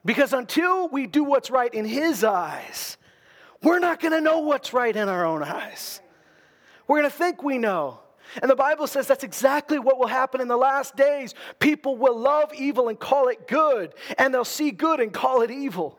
[0.04, 2.96] Because until we do what's right in His eyes,
[3.62, 6.00] we're not going to know what's right in our own eyes.
[6.86, 8.00] We're going to think we know.
[8.40, 11.34] And the Bible says that's exactly what will happen in the last days.
[11.58, 15.50] People will love evil and call it good, and they'll see good and call it
[15.50, 15.98] evil.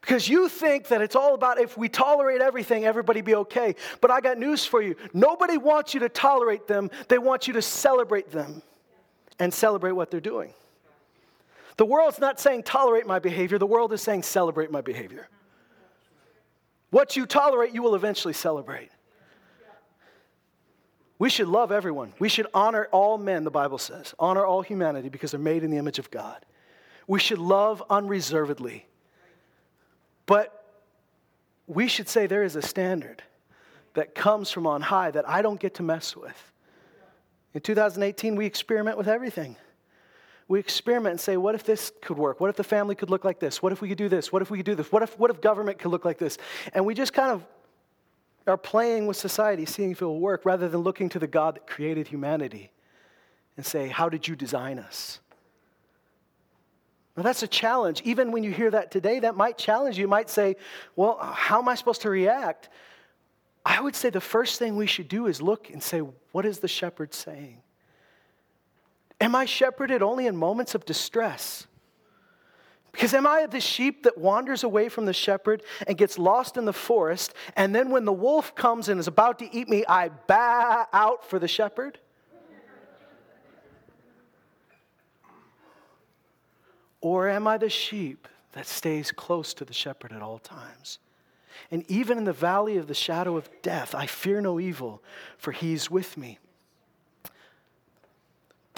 [0.00, 3.74] Because you think that it's all about if we tolerate everything, everybody be okay.
[4.00, 4.96] But I got news for you.
[5.12, 8.62] Nobody wants you to tolerate them, they want you to celebrate them
[9.38, 10.54] and celebrate what they're doing.
[11.76, 15.28] The world's not saying tolerate my behavior, the world is saying celebrate my behavior.
[16.90, 18.90] What you tolerate, you will eventually celebrate.
[21.18, 22.12] We should love everyone.
[22.18, 24.14] We should honor all men, the Bible says.
[24.18, 26.44] Honor all humanity because they're made in the image of God.
[27.06, 28.86] We should love unreservedly.
[30.26, 30.64] But
[31.66, 33.22] we should say there is a standard
[33.94, 36.52] that comes from on high that I don't get to mess with.
[37.52, 39.56] In 2018, we experiment with everything.
[40.48, 42.40] We experiment and say, what if this could work?
[42.40, 43.62] What if the family could look like this?
[43.62, 44.32] What if we could do this?
[44.32, 44.90] What if we could do this?
[44.90, 46.38] What if, what if government could look like this?
[46.72, 47.44] And we just kind of
[48.46, 51.56] are playing with society, seeing if it will work, rather than looking to the God
[51.56, 52.70] that created humanity
[53.58, 55.20] and say, How did you design us?
[57.16, 58.00] Now, that's a challenge.
[58.04, 60.02] Even when you hear that today, that might challenge you.
[60.02, 60.56] You might say,
[60.96, 62.70] Well, how am I supposed to react?
[63.66, 65.98] I would say the first thing we should do is look and say,
[66.32, 67.60] What is the shepherd saying?
[69.20, 71.66] Am I shepherded only in moments of distress?
[72.92, 76.64] Because am I the sheep that wanders away from the shepherd and gets lost in
[76.64, 80.08] the forest, and then when the wolf comes and is about to eat me, I
[80.08, 81.98] bow out for the shepherd?
[87.00, 90.98] Or am I the sheep that stays close to the shepherd at all times?
[91.70, 95.02] And even in the valley of the shadow of death, I fear no evil,
[95.36, 96.38] for he's with me.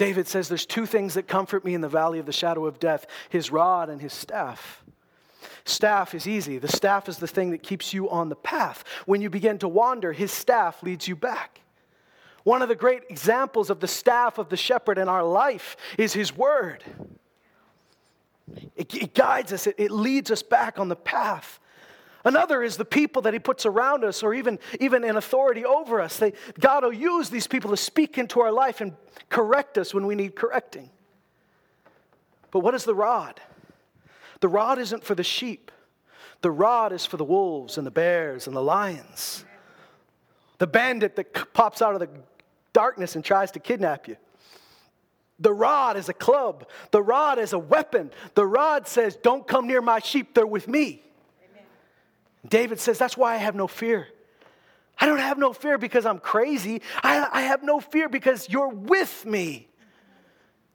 [0.01, 2.79] David says there's two things that comfort me in the valley of the shadow of
[2.79, 4.83] death his rod and his staff.
[5.63, 6.57] Staff is easy.
[6.57, 8.83] The staff is the thing that keeps you on the path.
[9.05, 11.61] When you begin to wander, his staff leads you back.
[12.43, 16.13] One of the great examples of the staff of the shepherd in our life is
[16.13, 16.83] his word.
[18.75, 21.59] It, it guides us, it, it leads us back on the path.
[22.23, 25.99] Another is the people that he puts around us or even, even in authority over
[25.99, 26.17] us.
[26.17, 28.93] They, God will use these people to speak into our life and
[29.29, 30.89] correct us when we need correcting.
[32.51, 33.39] But what is the rod?
[34.41, 35.71] The rod isn't for the sheep,
[36.41, 39.45] the rod is for the wolves and the bears and the lions.
[40.57, 42.09] The bandit that pops out of the
[42.71, 44.15] darkness and tries to kidnap you.
[45.39, 46.67] The rod is a club.
[46.91, 48.11] The rod is a weapon.
[48.35, 51.01] The rod says, Don't come near my sheep, they're with me.
[52.47, 54.07] David says, That's why I have no fear.
[54.99, 56.81] I don't have no fear because I'm crazy.
[57.03, 59.67] I, I have no fear because you're with me.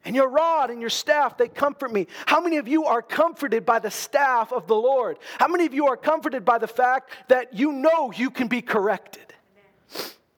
[0.03, 2.07] And your rod and your staff, they comfort me.
[2.25, 5.17] How many of you are comforted by the staff of the Lord?
[5.37, 8.61] How many of you are comforted by the fact that you know you can be
[8.61, 9.33] corrected?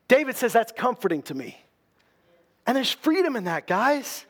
[0.07, 1.63] David says, That's comforting to me.
[2.65, 4.25] And there's freedom in that, guys.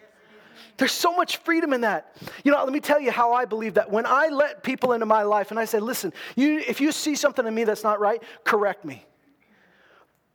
[0.79, 2.15] There's so much freedom in that.
[2.45, 3.91] You know, let me tell you how I believe that.
[3.91, 7.15] When I let people into my life and I say, listen, you, if you see
[7.15, 9.05] something in me that's not right, correct me.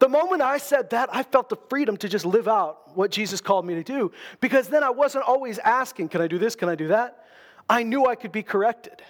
[0.01, 3.41] The moment I said that, I felt the freedom to just live out what Jesus
[3.41, 6.55] called me to do because then I wasn't always asking, can I do this?
[6.57, 7.25] Can I do that?
[7.71, 9.03] I knew I could be corrected.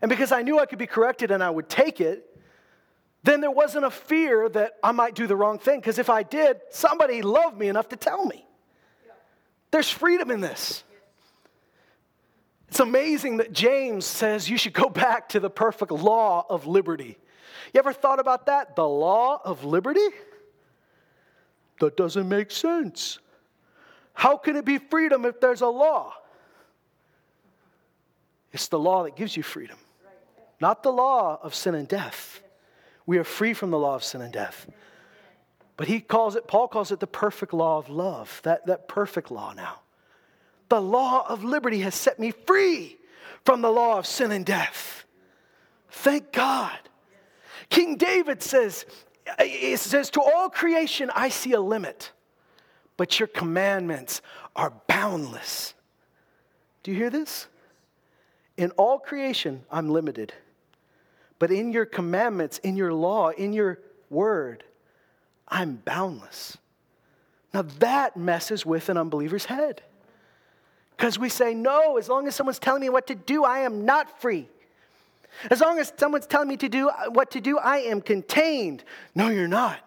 [0.00, 2.38] And because I knew I could be corrected and I would take it,
[3.24, 6.22] then there wasn't a fear that I might do the wrong thing because if I
[6.22, 8.46] did, somebody loved me enough to tell me.
[9.72, 10.84] There's freedom in this.
[12.68, 17.18] It's amazing that James says you should go back to the perfect law of liberty.
[17.74, 18.76] You ever thought about that?
[18.76, 20.06] The law of liberty?
[21.80, 23.18] That doesn't make sense.
[24.14, 26.14] How can it be freedom if there's a law?
[28.52, 29.78] It's the law that gives you freedom,
[30.60, 32.40] not the law of sin and death.
[33.06, 34.66] We are free from the law of sin and death.
[35.76, 39.30] But he calls it, Paul calls it the perfect law of love, that, that perfect
[39.30, 39.80] law now.
[40.68, 42.98] The law of liberty has set me free
[43.44, 45.04] from the law of sin and death.
[45.90, 46.78] Thank God.
[47.68, 48.86] King David says,
[49.38, 52.12] it says, To all creation I see a limit,
[52.96, 54.20] but your commandments
[54.54, 55.74] are boundless.
[56.82, 57.46] Do you hear this?
[58.56, 60.32] In all creation, I'm limited.
[61.38, 64.64] But in your commandments, in your law, in your word,
[65.48, 66.56] I'm boundless.
[67.52, 69.82] Now that messes with an unbeliever's head.
[70.96, 73.84] Because we say, no, as long as someone's telling me what to do, I am
[73.84, 74.48] not free.
[75.50, 78.84] As long as someone's telling me to do what to do, I am contained.
[79.14, 79.80] No, you're not.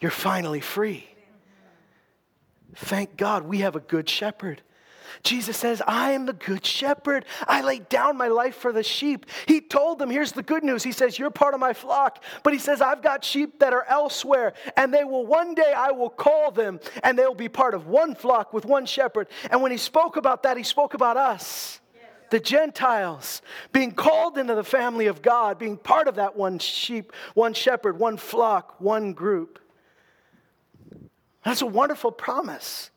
[0.00, 1.06] You're finally free.
[2.74, 4.62] Thank God we have a good shepherd.
[5.22, 7.24] Jesus says, I am the good shepherd.
[7.46, 9.26] I lay down my life for the sheep.
[9.46, 10.82] He told them, here's the good news.
[10.82, 12.22] He says, You're part of my flock.
[12.42, 15.90] But he says, I've got sheep that are elsewhere, and they will one day I
[15.92, 19.28] will call them, and they'll be part of one flock with one shepherd.
[19.50, 21.80] And when he spoke about that, he spoke about us
[22.30, 23.42] the Gentiles,
[23.72, 27.98] being called into the family of God, being part of that one sheep, one shepherd,
[27.98, 29.60] one flock, one group.
[31.44, 32.90] That's a wonderful promise.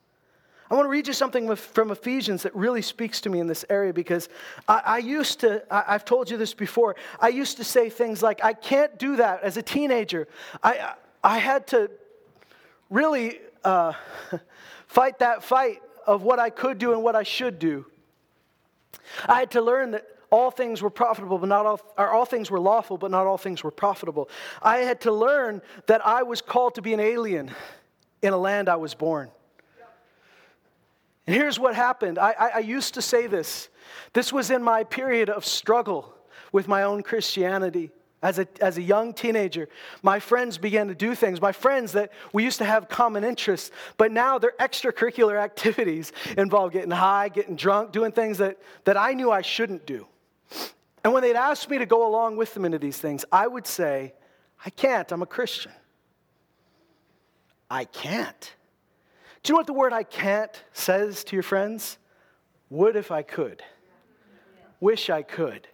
[0.69, 3.65] I want to read you something from Ephesians that really speaks to me in this
[3.69, 4.29] area because
[4.67, 8.21] I, I used to, I, have told you this before, I used to say things
[8.21, 10.27] like, I can't do that as a teenager.
[10.61, 10.93] I,
[11.23, 11.89] I had to
[12.91, 13.93] really uh,
[14.87, 17.87] fight that fight of what I could do and what I should do.
[19.27, 22.51] I had to learn that all things were profitable, but not all, or all things
[22.51, 24.29] were lawful, but not all things were profitable.
[24.61, 27.51] I had to learn that I was called to be an alien
[28.21, 29.31] in a land I was born.
[31.29, 32.17] And here's what happened.
[32.17, 33.69] I, I, I, used to say this.
[34.13, 36.15] This was in my period of struggle
[36.51, 37.91] with my own Christianity.
[38.23, 39.69] As a, as a young teenager,
[40.01, 41.39] my friends began to do things.
[41.39, 46.71] My friends that we used to have common interests, but now their extracurricular activities involve
[46.71, 50.07] getting high, getting drunk, doing things that, that I knew I shouldn't do.
[51.03, 53.67] And when they'd ask me to go along with them into these things, I would
[53.67, 54.15] say,
[54.65, 55.73] I can't, I'm a Christian.
[57.69, 58.55] I can't.
[59.43, 61.97] Do you know what the word I can't says to your friends?
[62.69, 63.63] Would if I could.
[64.79, 65.67] Wish I could.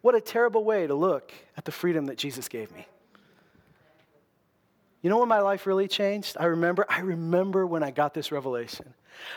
[0.00, 2.86] What a terrible way to look at the freedom that Jesus gave me.
[5.00, 6.36] You know when my life really changed?
[6.38, 8.94] I remember, I remember when I got this revelation.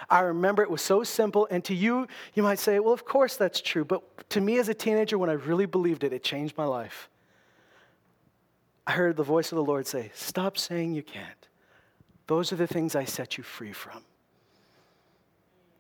[0.10, 3.36] I remember it was so simple, and to you, you might say, well, of course
[3.36, 3.84] that's true.
[3.84, 7.10] But to me as a teenager, when I really believed it, it changed my life.
[8.88, 11.45] I heard the voice of the Lord say, Stop saying you can't.
[12.28, 14.04] Those are the things I set you free from.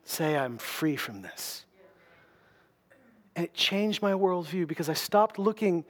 [0.03, 1.65] Say, I'm free from this.
[3.35, 5.83] And it changed my worldview because I stopped looking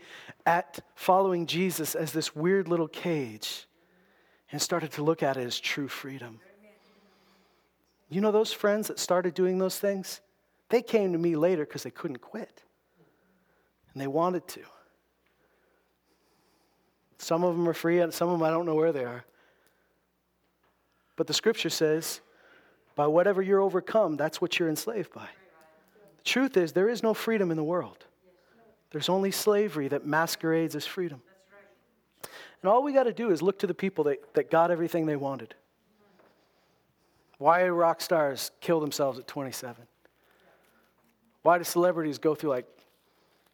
[0.46, 3.68] at following Jesus as this weird little cage
[4.52, 6.40] and started to look at it as true freedom.
[8.10, 10.22] You know, those friends that started doing those things,
[10.70, 12.64] they came to me later because they couldn't quit.
[13.94, 14.62] And they wanted to.
[17.18, 19.26] Some of them are free, and some of them I don't know where they are.
[21.16, 22.22] But the scripture says,
[22.96, 25.28] by whatever you're overcome, that's what you're enslaved by.
[26.18, 28.06] The truth is, there is no freedom in the world.
[28.92, 31.22] There's only slavery that masquerades as freedom.
[32.62, 35.06] And all we got to do is look to the people that, that got everything
[35.06, 35.54] they wanted.
[37.38, 39.86] Why do rock stars kill themselves at 27?
[41.42, 42.66] Why do celebrities go through like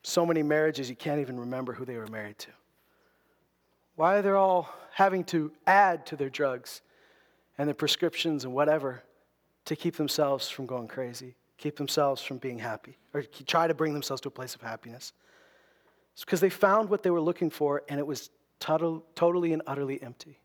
[0.04, 2.52] so many marriages you can't even remember who they were married to?
[3.96, 6.82] Why are they're all having to add to their drugs
[7.58, 9.04] and their prescriptions and whatever
[9.66, 13.94] to keep themselves from going crazy, keep themselves from being happy, or try to bring
[13.94, 15.14] themselves to a place of happiness.
[16.14, 18.30] It's because they found what they were looking for and it was
[18.60, 20.40] total, totally and utterly empty.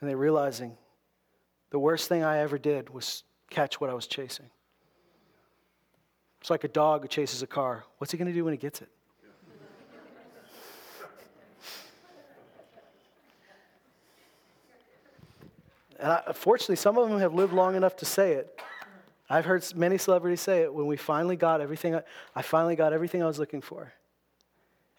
[0.00, 0.76] And they're realizing
[1.70, 4.50] the worst thing I ever did was catch what I was chasing.
[6.40, 7.84] It's like a dog who chases a car.
[7.98, 8.88] What's he going to do when he gets it?
[16.04, 18.60] And I, fortunately, some of them have lived long enough to say it.
[19.30, 21.98] I've heard many celebrities say it when we finally got everything,
[22.36, 23.90] I finally got everything I was looking for.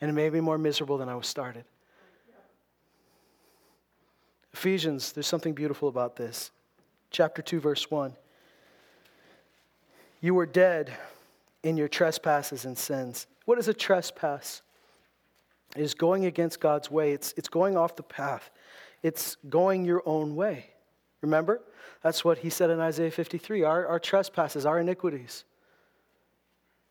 [0.01, 1.63] And it made me more miserable than I was started.
[4.51, 6.49] Ephesians, there's something beautiful about this.
[7.11, 8.15] Chapter 2, verse 1.
[10.21, 10.91] You were dead
[11.61, 13.27] in your trespasses and sins.
[13.45, 14.63] What is a trespass?
[15.75, 18.49] It is going against God's way, it's, it's going off the path,
[19.03, 20.71] it's going your own way.
[21.25, 21.61] Remember?
[22.03, 25.43] That's what he said in Isaiah 53 our, our trespasses, our iniquities.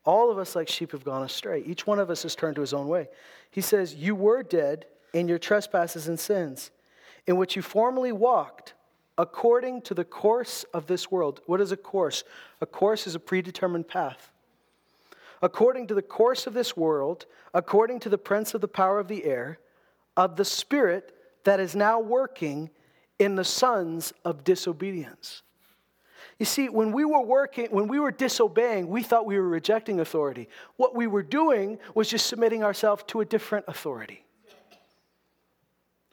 [0.03, 1.63] All of us, like sheep, have gone astray.
[1.65, 3.07] Each one of us has turned to his own way.
[3.49, 6.69] He says, You were dead in your trespasses and sins,
[7.25, 8.73] in which you formerly walked
[9.17, 11.39] according to the course of this world.
[11.45, 12.25] What is a course?
[12.59, 14.29] A course is a predetermined path.
[15.41, 19.07] According to the course of this world, according to the prince of the power of
[19.07, 19.59] the air,
[20.17, 21.15] of the spirit
[21.45, 22.69] that is now working
[23.19, 25.41] in the sons of disobedience.
[26.39, 30.01] You see, when we were working, when we were disobeying, we thought we were rejecting
[30.01, 30.49] authority.
[30.75, 34.25] What we were doing was just submitting ourselves to a different authority.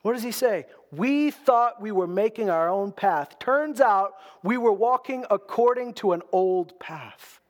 [0.02, 0.66] What does he say?
[0.90, 3.38] We thought we were making our own path.
[3.38, 7.40] Turns out we were walking according to an old path.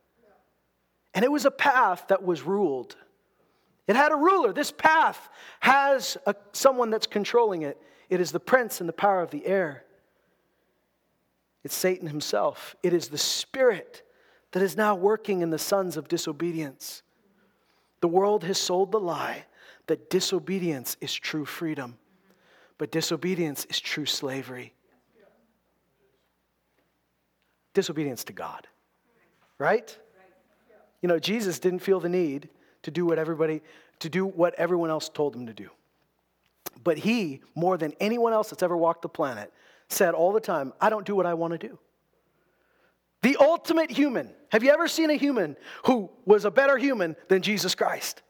[1.15, 2.97] And it was a path that was ruled.
[3.87, 4.53] It had a ruler.
[4.53, 5.29] This path
[5.61, 7.81] has a, someone that's controlling it.
[8.13, 9.85] It is the prince and the power of the air.
[11.65, 12.77] It's Satan himself.
[12.83, 14.03] It is the spirit
[14.51, 17.03] that is now working in the sons of disobedience.
[18.03, 19.47] The world has sold the lie
[19.87, 21.97] that disobedience is true freedom,
[22.77, 24.75] but disobedience is true slavery.
[27.73, 28.67] Disobedience to God,
[29.57, 29.99] right?
[31.01, 32.51] You know, Jesus didn't feel the need
[32.83, 33.63] to do what everybody,
[34.01, 35.71] to do what everyone else told him to do.
[36.85, 39.53] But he, more than anyone else that's ever walked the planet,
[39.89, 41.79] said all the time, I don't do what I want to do.
[43.23, 44.31] The ultimate human.
[44.51, 45.57] Have you ever seen a human
[45.87, 48.23] who was a better human than Jesus Christ?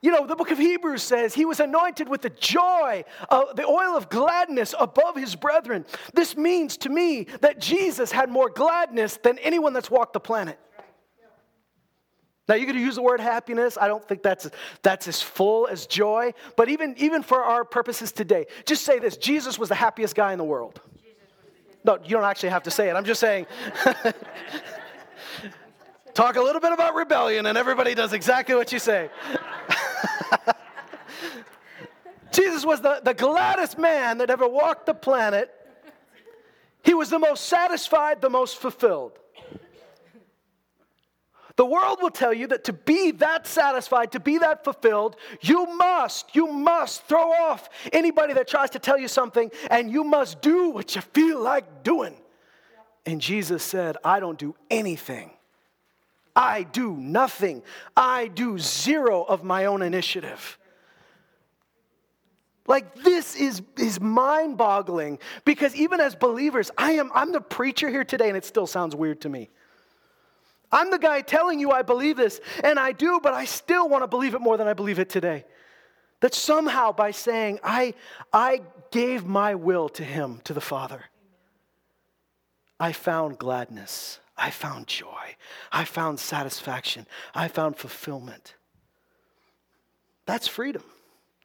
[0.00, 3.64] You know, the book of Hebrews says he was anointed with the joy, of the
[3.64, 5.86] oil of gladness above his brethren.
[6.12, 10.58] This means to me that Jesus had more gladness than anyone that's walked the planet.
[12.46, 13.78] Now, you could use the word happiness.
[13.80, 14.50] I don't think that's,
[14.82, 16.34] that's as full as joy.
[16.56, 20.32] But even, even for our purposes today, just say this Jesus was the happiest guy
[20.32, 20.80] in the world.
[21.84, 22.94] No, you don't actually have to say it.
[22.94, 23.46] I'm just saying.
[26.14, 29.10] Talk a little bit about rebellion, and everybody does exactly what you say.
[32.32, 35.50] Jesus was the, the gladdest man that ever walked the planet.
[36.82, 39.18] He was the most satisfied, the most fulfilled.
[41.56, 45.66] The world will tell you that to be that satisfied, to be that fulfilled, you
[45.76, 50.42] must, you must throw off anybody that tries to tell you something and you must
[50.42, 52.16] do what you feel like doing.
[53.06, 55.30] And Jesus said, I don't do anything.
[56.34, 57.62] I do nothing.
[57.96, 60.58] I do zero of my own initiative.
[62.66, 67.90] Like this is, is mind boggling because even as believers, I am I'm the preacher
[67.90, 69.50] here today and it still sounds weird to me.
[70.74, 74.02] I'm the guy telling you I believe this, and I do, but I still want
[74.02, 75.44] to believe it more than I believe it today.
[76.20, 77.94] That somehow by saying, I,
[78.32, 78.60] I
[78.90, 81.04] gave my will to Him, to the Father,
[82.80, 85.36] I found gladness, I found joy,
[85.70, 87.06] I found satisfaction,
[87.36, 88.56] I found fulfillment.
[90.26, 90.82] That's freedom.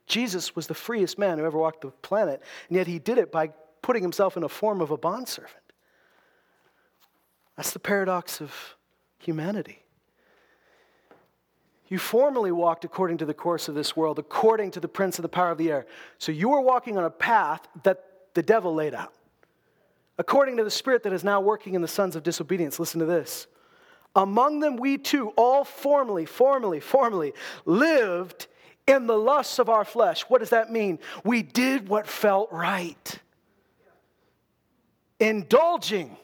[0.07, 3.31] Jesus was the freest man who ever walked the planet, and yet he did it
[3.31, 3.51] by
[3.83, 5.53] putting himself in a form of a bondservant.
[7.55, 8.75] That's the paradox of
[9.19, 9.83] humanity.
[11.87, 15.23] You formerly walked according to the course of this world, according to the prince of
[15.23, 15.85] the power of the air.
[16.19, 18.03] So you were walking on a path that
[18.35, 19.13] the devil laid out.
[20.19, 22.79] According to the spirit that is now working in the sons of disobedience.
[22.79, 23.47] Listen to this.
[24.15, 27.33] Among them, we too, all formerly, formerly, formerly
[27.65, 28.47] lived
[28.85, 30.23] in the lusts of our flesh.
[30.23, 30.99] What does that mean?
[31.23, 33.19] We did what felt right,
[35.19, 36.17] indulging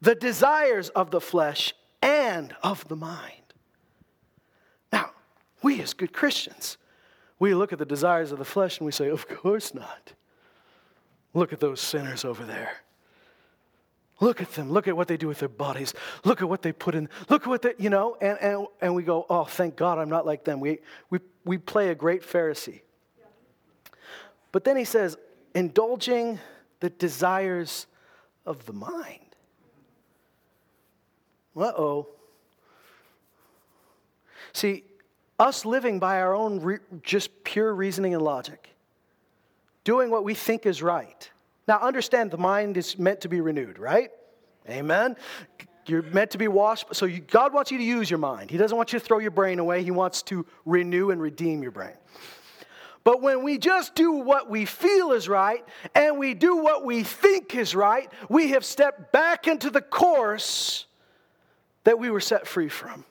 [0.00, 3.54] the desires of the flesh and of the mind.
[4.92, 5.10] Now,
[5.62, 6.78] we as good Christians,
[7.38, 10.12] we look at the desires of the flesh and we say, Of course not.
[11.34, 12.72] Look at those sinners over there.
[14.20, 14.70] Look at them.
[14.70, 15.94] Look at what they do with their bodies.
[16.24, 17.08] Look at what they put in.
[17.28, 20.08] Look at what they, you know, and, and, and we go, oh, thank God I'm
[20.08, 20.58] not like them.
[20.58, 20.78] We,
[21.10, 22.80] we, we play a great Pharisee.
[24.50, 25.16] But then he says,
[25.54, 26.40] indulging
[26.80, 27.86] the desires
[28.44, 29.27] of the mind.
[31.58, 32.08] Uh oh.
[34.52, 34.84] See,
[35.38, 38.74] us living by our own re- just pure reasoning and logic,
[39.84, 41.30] doing what we think is right.
[41.66, 44.10] Now, understand the mind is meant to be renewed, right?
[44.68, 45.16] Amen.
[45.86, 46.86] You're meant to be washed.
[46.92, 48.50] So, you, God wants you to use your mind.
[48.50, 51.62] He doesn't want you to throw your brain away, He wants to renew and redeem
[51.62, 51.94] your brain.
[53.04, 57.04] But when we just do what we feel is right and we do what we
[57.04, 60.87] think is right, we have stepped back into the course
[61.88, 63.02] that we were set free from.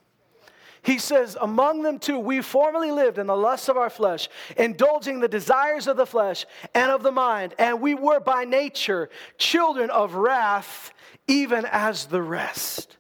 [0.83, 5.19] He says, Among them too, we formerly lived in the lusts of our flesh, indulging
[5.19, 9.09] the desires of the flesh and of the mind, and we were by nature
[9.39, 10.93] children of wrath,
[11.27, 12.97] even as the rest.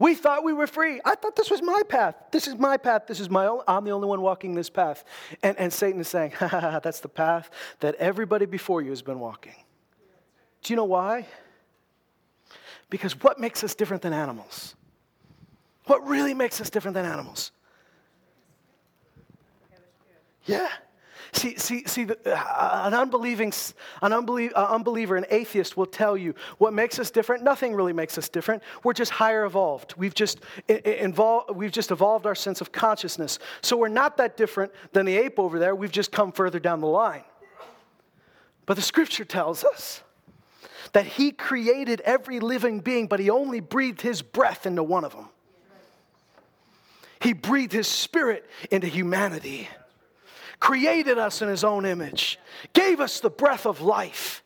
[0.00, 1.00] We thought we were free.
[1.04, 2.16] I thought this was my path.
[2.32, 3.02] This is my path.
[3.06, 3.60] This is my own.
[3.68, 5.04] I'm the only one walking this path.
[5.44, 7.48] And, and Satan is saying, ha, ha, ha, that's the path
[7.78, 9.54] that everybody before you has been walking.
[10.62, 11.28] Do you know why?
[12.90, 14.74] Because what makes us different than animals?
[15.86, 17.52] What really makes us different than animals?
[20.44, 20.68] Yeah.
[21.32, 23.52] See, see, see the, uh, an, unbelieving,
[24.00, 27.42] an unbelie- uh, unbeliever, an atheist will tell you what makes us different.
[27.42, 28.62] Nothing really makes us different.
[28.84, 29.94] We're just higher evolved.
[29.96, 33.38] We've just, involved, we've just evolved our sense of consciousness.
[33.60, 35.74] So we're not that different than the ape over there.
[35.74, 37.24] We've just come further down the line.
[38.64, 40.02] But the scripture tells us
[40.92, 45.12] that He created every living being, but He only breathed His breath into one of
[45.12, 45.28] them.
[47.20, 49.68] He breathed His Spirit into humanity,
[50.60, 52.38] created us in His own image,
[52.72, 54.42] gave us the breath of life.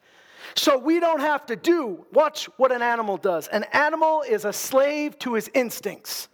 [0.55, 3.49] So we don't have to do, watch what an animal does.
[3.49, 6.29] An animal is a slave to his instincts.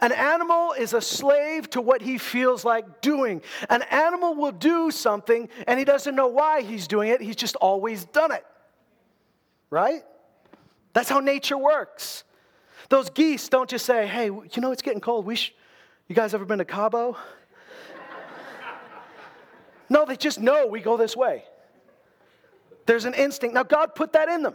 [0.00, 3.40] An animal is a slave to what he feels like doing.
[3.70, 7.56] An animal will do something and he doesn't know why he's doing it, he's just
[7.56, 8.44] always done it.
[9.70, 10.02] Right?
[10.92, 12.24] That's how nature works.
[12.88, 15.26] Those geese don't just say, hey, you know, it's getting cold.
[15.26, 15.54] We sh-
[16.08, 17.16] you guys ever been to Cabo?
[19.90, 21.44] no, they just know we go this way.
[22.86, 23.54] There's an instinct.
[23.54, 24.54] Now, God put that in them.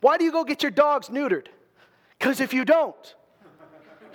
[0.00, 1.46] Why do you go get your dogs neutered?
[2.18, 3.14] Because if you don't,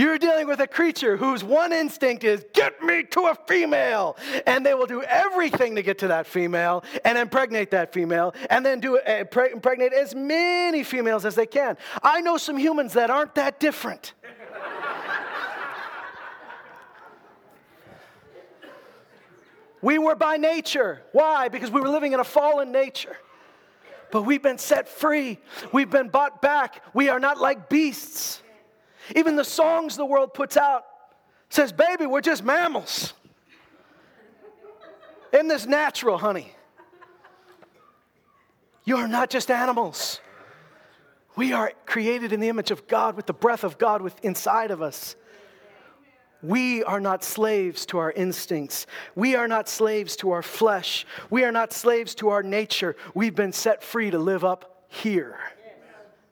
[0.00, 4.16] You're dealing with a creature whose one instinct is, get me to a female.
[4.46, 8.64] And they will do everything to get to that female and impregnate that female and
[8.64, 11.76] then do uh, impregnate as many females as they can.
[12.02, 14.14] I know some humans that aren't that different.
[19.82, 21.02] we were by nature.
[21.12, 21.48] Why?
[21.48, 23.18] Because we were living in a fallen nature
[24.12, 25.38] but we've been set free.
[25.72, 26.82] We've been bought back.
[26.92, 28.42] We are not like beasts.
[29.16, 30.84] Even the songs the world puts out
[31.48, 33.12] says, baby, we're just mammals.
[35.32, 36.52] Isn't this natural, honey?
[38.84, 40.20] You are not just animals.
[41.36, 44.70] We are created in the image of God with the breath of God with inside
[44.70, 45.16] of us.
[46.42, 48.86] We are not slaves to our instincts.
[49.14, 51.06] We are not slaves to our flesh.
[51.28, 52.96] We are not slaves to our nature.
[53.14, 55.38] We've been set free to live up here,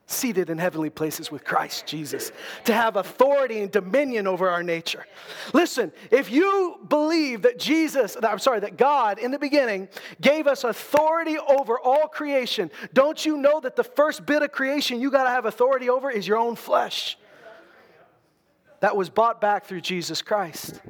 [0.09, 2.33] seated in heavenly places with Christ Jesus,
[2.65, 5.07] to have authority and dominion over our nature.
[5.53, 9.89] Listen, if you believe that Jesus, I'm sorry, that God in the beginning
[10.21, 15.01] gave us authority over all creation, don't you know that the first bit of creation
[15.01, 17.17] you got to have authority over is your own flesh?
[18.81, 20.81] that was bought back through Jesus Christ.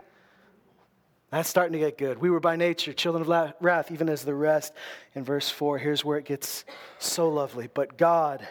[1.30, 2.18] That's starting to get good.
[2.18, 4.72] We were by nature children of wrath, even as the rest.
[5.14, 6.64] In verse 4, here's where it gets
[6.98, 7.68] so lovely.
[7.72, 8.46] But God,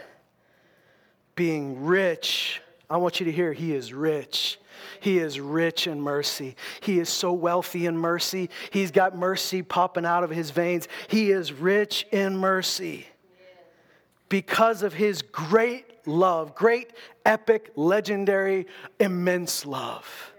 [1.37, 4.59] being rich, I want you to hear, He is rich.
[4.99, 6.57] He is rich in mercy.
[6.81, 8.49] He is so wealthy in mercy.
[8.71, 10.89] He's got mercy popping out of His veins.
[11.07, 13.07] He is rich in mercy
[14.27, 16.91] because of His great love, great,
[17.25, 18.67] epic, legendary,
[18.99, 20.33] immense love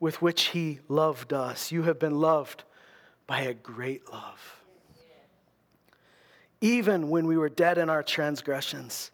[0.00, 1.70] with which He loved us.
[1.70, 2.64] You have been loved
[3.28, 4.60] by a great love.
[6.60, 9.10] Even when we were dead in our transgressions,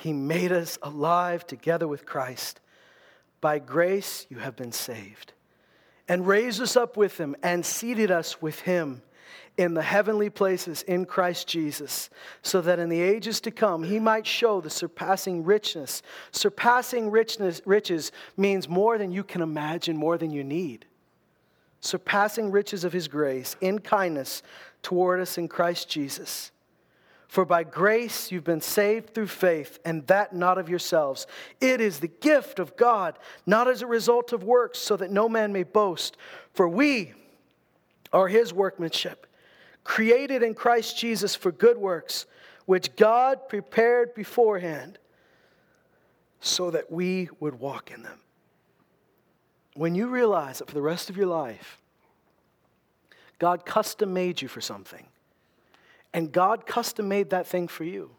[0.00, 2.60] He made us alive together with Christ.
[3.42, 5.34] By grace, you have been saved,
[6.08, 9.02] and raised us up with Him, and seated us with Him
[9.58, 12.08] in the heavenly places in Christ Jesus,
[12.40, 16.00] so that in the ages to come he might show the surpassing richness.
[16.32, 20.86] Surpassing richness, riches means more than you can imagine, more than you need.
[21.80, 24.42] Surpassing riches of his grace in kindness
[24.80, 26.52] toward us in Christ Jesus.
[27.30, 31.28] For by grace you've been saved through faith, and that not of yourselves.
[31.60, 35.28] It is the gift of God, not as a result of works, so that no
[35.28, 36.16] man may boast.
[36.54, 37.12] For we
[38.12, 39.28] are his workmanship
[39.84, 42.26] created in Christ Jesus for good works,
[42.66, 44.98] which God prepared beforehand
[46.40, 48.18] so that we would walk in them.
[49.74, 51.80] When you realize that for the rest of your life,
[53.38, 55.06] God custom made you for something,
[56.12, 58.10] and God custom made that thing for you.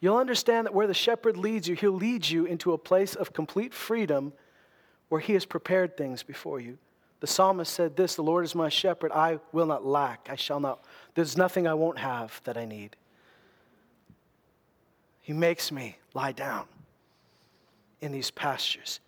[0.00, 3.32] You'll understand that where the shepherd leads you, he'll lead you into a place of
[3.32, 4.32] complete freedom
[5.08, 6.78] where he has prepared things before you.
[7.20, 10.60] The psalmist said this The Lord is my shepherd, I will not lack, I shall
[10.60, 10.84] not,
[11.14, 12.96] there's nothing I won't have that I need.
[15.20, 16.64] He makes me lie down
[18.00, 19.00] in these pastures.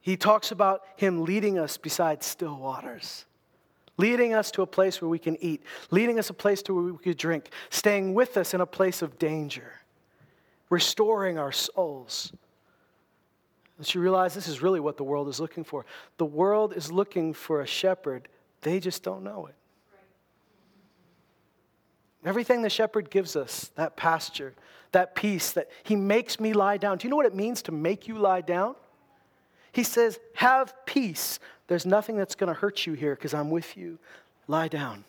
[0.00, 3.24] He talks about Him leading us beside still waters,
[3.98, 6.92] leading us to a place where we can eat, leading us a place to where
[6.94, 9.72] we can drink, staying with us in a place of danger,
[10.70, 12.32] restoring our souls.
[13.76, 15.84] Don't you realize this is really what the world is looking for?
[16.16, 18.28] The world is looking for a shepherd,
[18.62, 19.54] they just don't know it.
[22.24, 24.54] Everything the shepherd gives us, that pasture,
[24.92, 26.98] that peace, that he makes me lie down.
[26.98, 28.74] Do you know what it means to make you lie down?
[29.72, 31.38] He says, Have peace.
[31.66, 33.98] There's nothing that's going to hurt you here because I'm with you.
[34.46, 35.04] Lie down.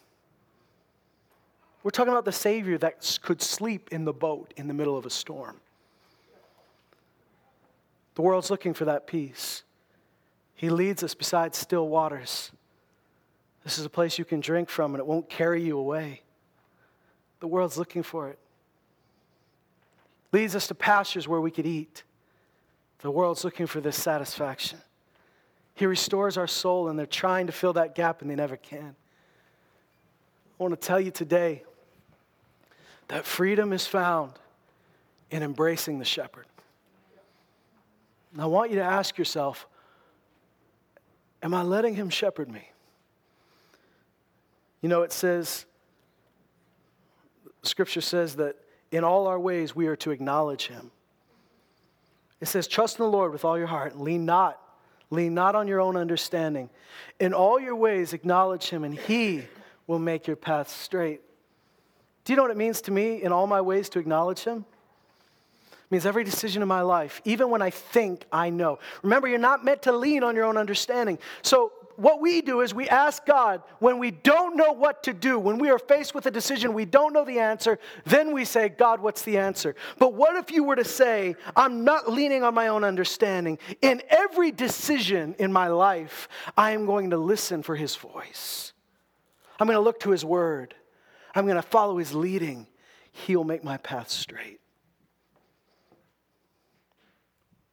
[1.84, 5.06] We're talking about the Savior that could sleep in the boat in the middle of
[5.06, 5.62] a storm.
[8.16, 9.64] The world's looking for that peace.
[10.56, 12.52] He leads us beside still waters.
[13.64, 16.22] This is a place you can drink from and it won't carry you away.
[17.40, 18.40] The world's looking for it.
[20.34, 22.04] Leads us to pastures where we could eat.
[23.00, 24.80] The world's looking for this satisfaction.
[25.76, 28.96] He restores our soul, and they're trying to fill that gap, and they never can.
[30.60, 31.64] I want to tell you today
[33.08, 34.34] that freedom is found
[35.32, 36.46] in embracing the shepherd.
[38.34, 39.68] And I want you to ask yourself
[41.42, 42.70] Am I letting him shepherd me?
[44.82, 45.66] You know, it says,
[47.64, 48.58] Scripture says that
[48.92, 50.92] in all our ways we are to acknowledge him.
[52.42, 54.60] It says, Trust in the Lord with all your heart, lean not,
[55.10, 56.70] lean not on your own understanding.
[57.20, 59.44] In all your ways acknowledge him, and he
[59.88, 61.22] will make your path straight.
[62.24, 64.66] Do you know what it means to me in all my ways to acknowledge him?
[65.72, 68.80] It means every decision in my life, even when I think I know.
[69.02, 71.18] Remember, you're not meant to lean on your own understanding.
[71.42, 75.38] So what we do is we ask God when we don't know what to do,
[75.38, 78.70] when we are faced with a decision, we don't know the answer, then we say,
[78.70, 79.76] God, what's the answer?
[79.98, 83.60] But what if you were to say, I'm not leaning on my own understanding?
[83.82, 86.28] In every decision in my life,
[86.58, 88.74] I am going to listen for his voice.
[89.60, 90.76] I'm going to look to his word.
[91.36, 92.68] I'm going to follow his leading.
[93.12, 94.60] He'll make my path straight.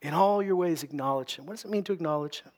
[0.03, 1.47] In all your ways, acknowledge him.
[1.47, 2.53] What does it mean to acknowledge him?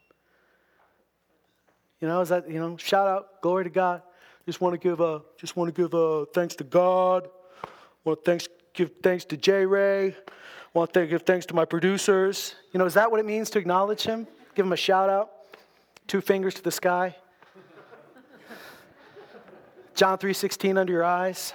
[2.00, 4.02] You know, is that, you know, shout out, glory to God.
[4.46, 7.28] Just want to give a, just want to give a thanks to God.
[8.04, 10.16] Want to thanks, give thanks to J Ray.
[10.72, 12.54] Want to give thanks to my producers.
[12.72, 14.26] You know, is that what it means to acknowledge him?
[14.54, 15.30] Give him a shout out.
[16.06, 17.16] Two fingers to the sky.
[19.94, 21.52] John 3:16 under your eyes?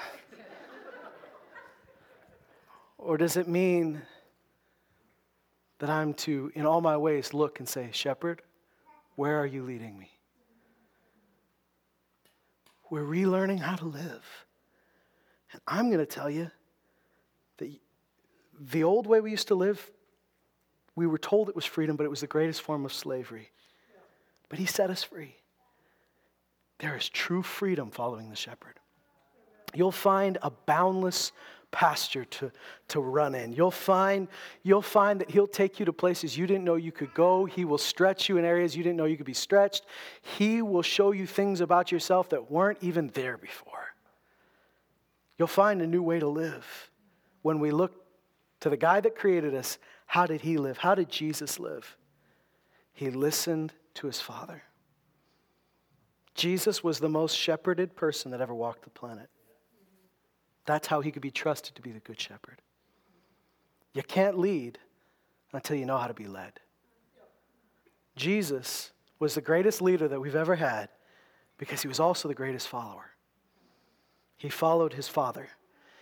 [2.97, 4.01] Or does it mean
[5.79, 8.41] that I'm to in all my ways look and say, "Shepherd,
[9.15, 10.12] where are you leading me?"
[12.93, 14.45] We're relearning how to live.
[15.51, 16.51] And I'm going to tell you
[17.57, 17.71] that
[18.59, 19.89] the old way we used to live,
[20.95, 23.49] we were told it was freedom, but it was the greatest form of slavery.
[24.47, 25.37] But he set us free.
[26.77, 28.79] There is true freedom following the shepherd.
[29.73, 31.31] You'll find a boundless
[31.73, 32.51] pasture to,
[32.87, 33.51] to run in.
[33.51, 34.29] You'll find,
[34.61, 37.43] you'll find that He'll take you to places you didn't know you could go.
[37.43, 39.83] He will stretch you in areas you didn't know you could be stretched.
[40.21, 43.95] He will show you things about yourself that weren't even there before.
[45.37, 46.91] You'll find a new way to live.
[47.41, 47.91] When we look
[48.61, 50.77] to the guy that created us, how did He live?
[50.77, 51.97] How did Jesus live?
[52.93, 54.63] He listened to His Father.
[56.35, 59.29] Jesus was the most shepherded person that ever walked the planet.
[60.65, 62.61] That's how he could be trusted to be the good shepherd.
[63.93, 64.79] You can't lead
[65.51, 66.59] until you know how to be led.
[68.15, 70.89] Jesus was the greatest leader that we've ever had
[71.57, 73.11] because he was also the greatest follower.
[74.37, 75.49] He followed his father.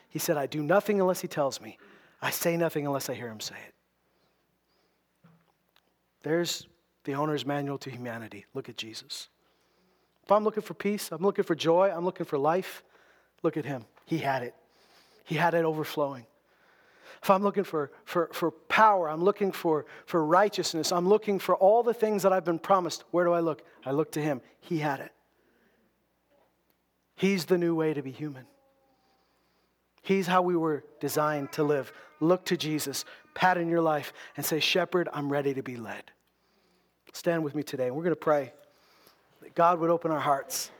[0.09, 1.77] He said, I do nothing unless he tells me.
[2.21, 3.73] I say nothing unless I hear him say it.
[6.23, 6.67] There's
[7.03, 8.45] the owner's manual to humanity.
[8.53, 9.29] Look at Jesus.
[10.23, 12.83] If I'm looking for peace, I'm looking for joy, I'm looking for life,
[13.43, 13.85] look at him.
[14.05, 14.55] He had it.
[15.23, 16.25] He had it overflowing.
[17.23, 21.55] If I'm looking for, for, for power, I'm looking for, for righteousness, I'm looking for
[21.55, 23.61] all the things that I've been promised, where do I look?
[23.85, 24.41] I look to Him.
[24.59, 25.11] He had it.
[27.15, 28.45] He's the new way to be human.
[30.01, 31.93] He's how we were designed to live.
[32.19, 36.11] Look to Jesus, pattern your life, and say, Shepherd, I'm ready to be led.
[37.13, 38.53] Stand with me today, and we're going to pray
[39.41, 40.71] that God would open our hearts.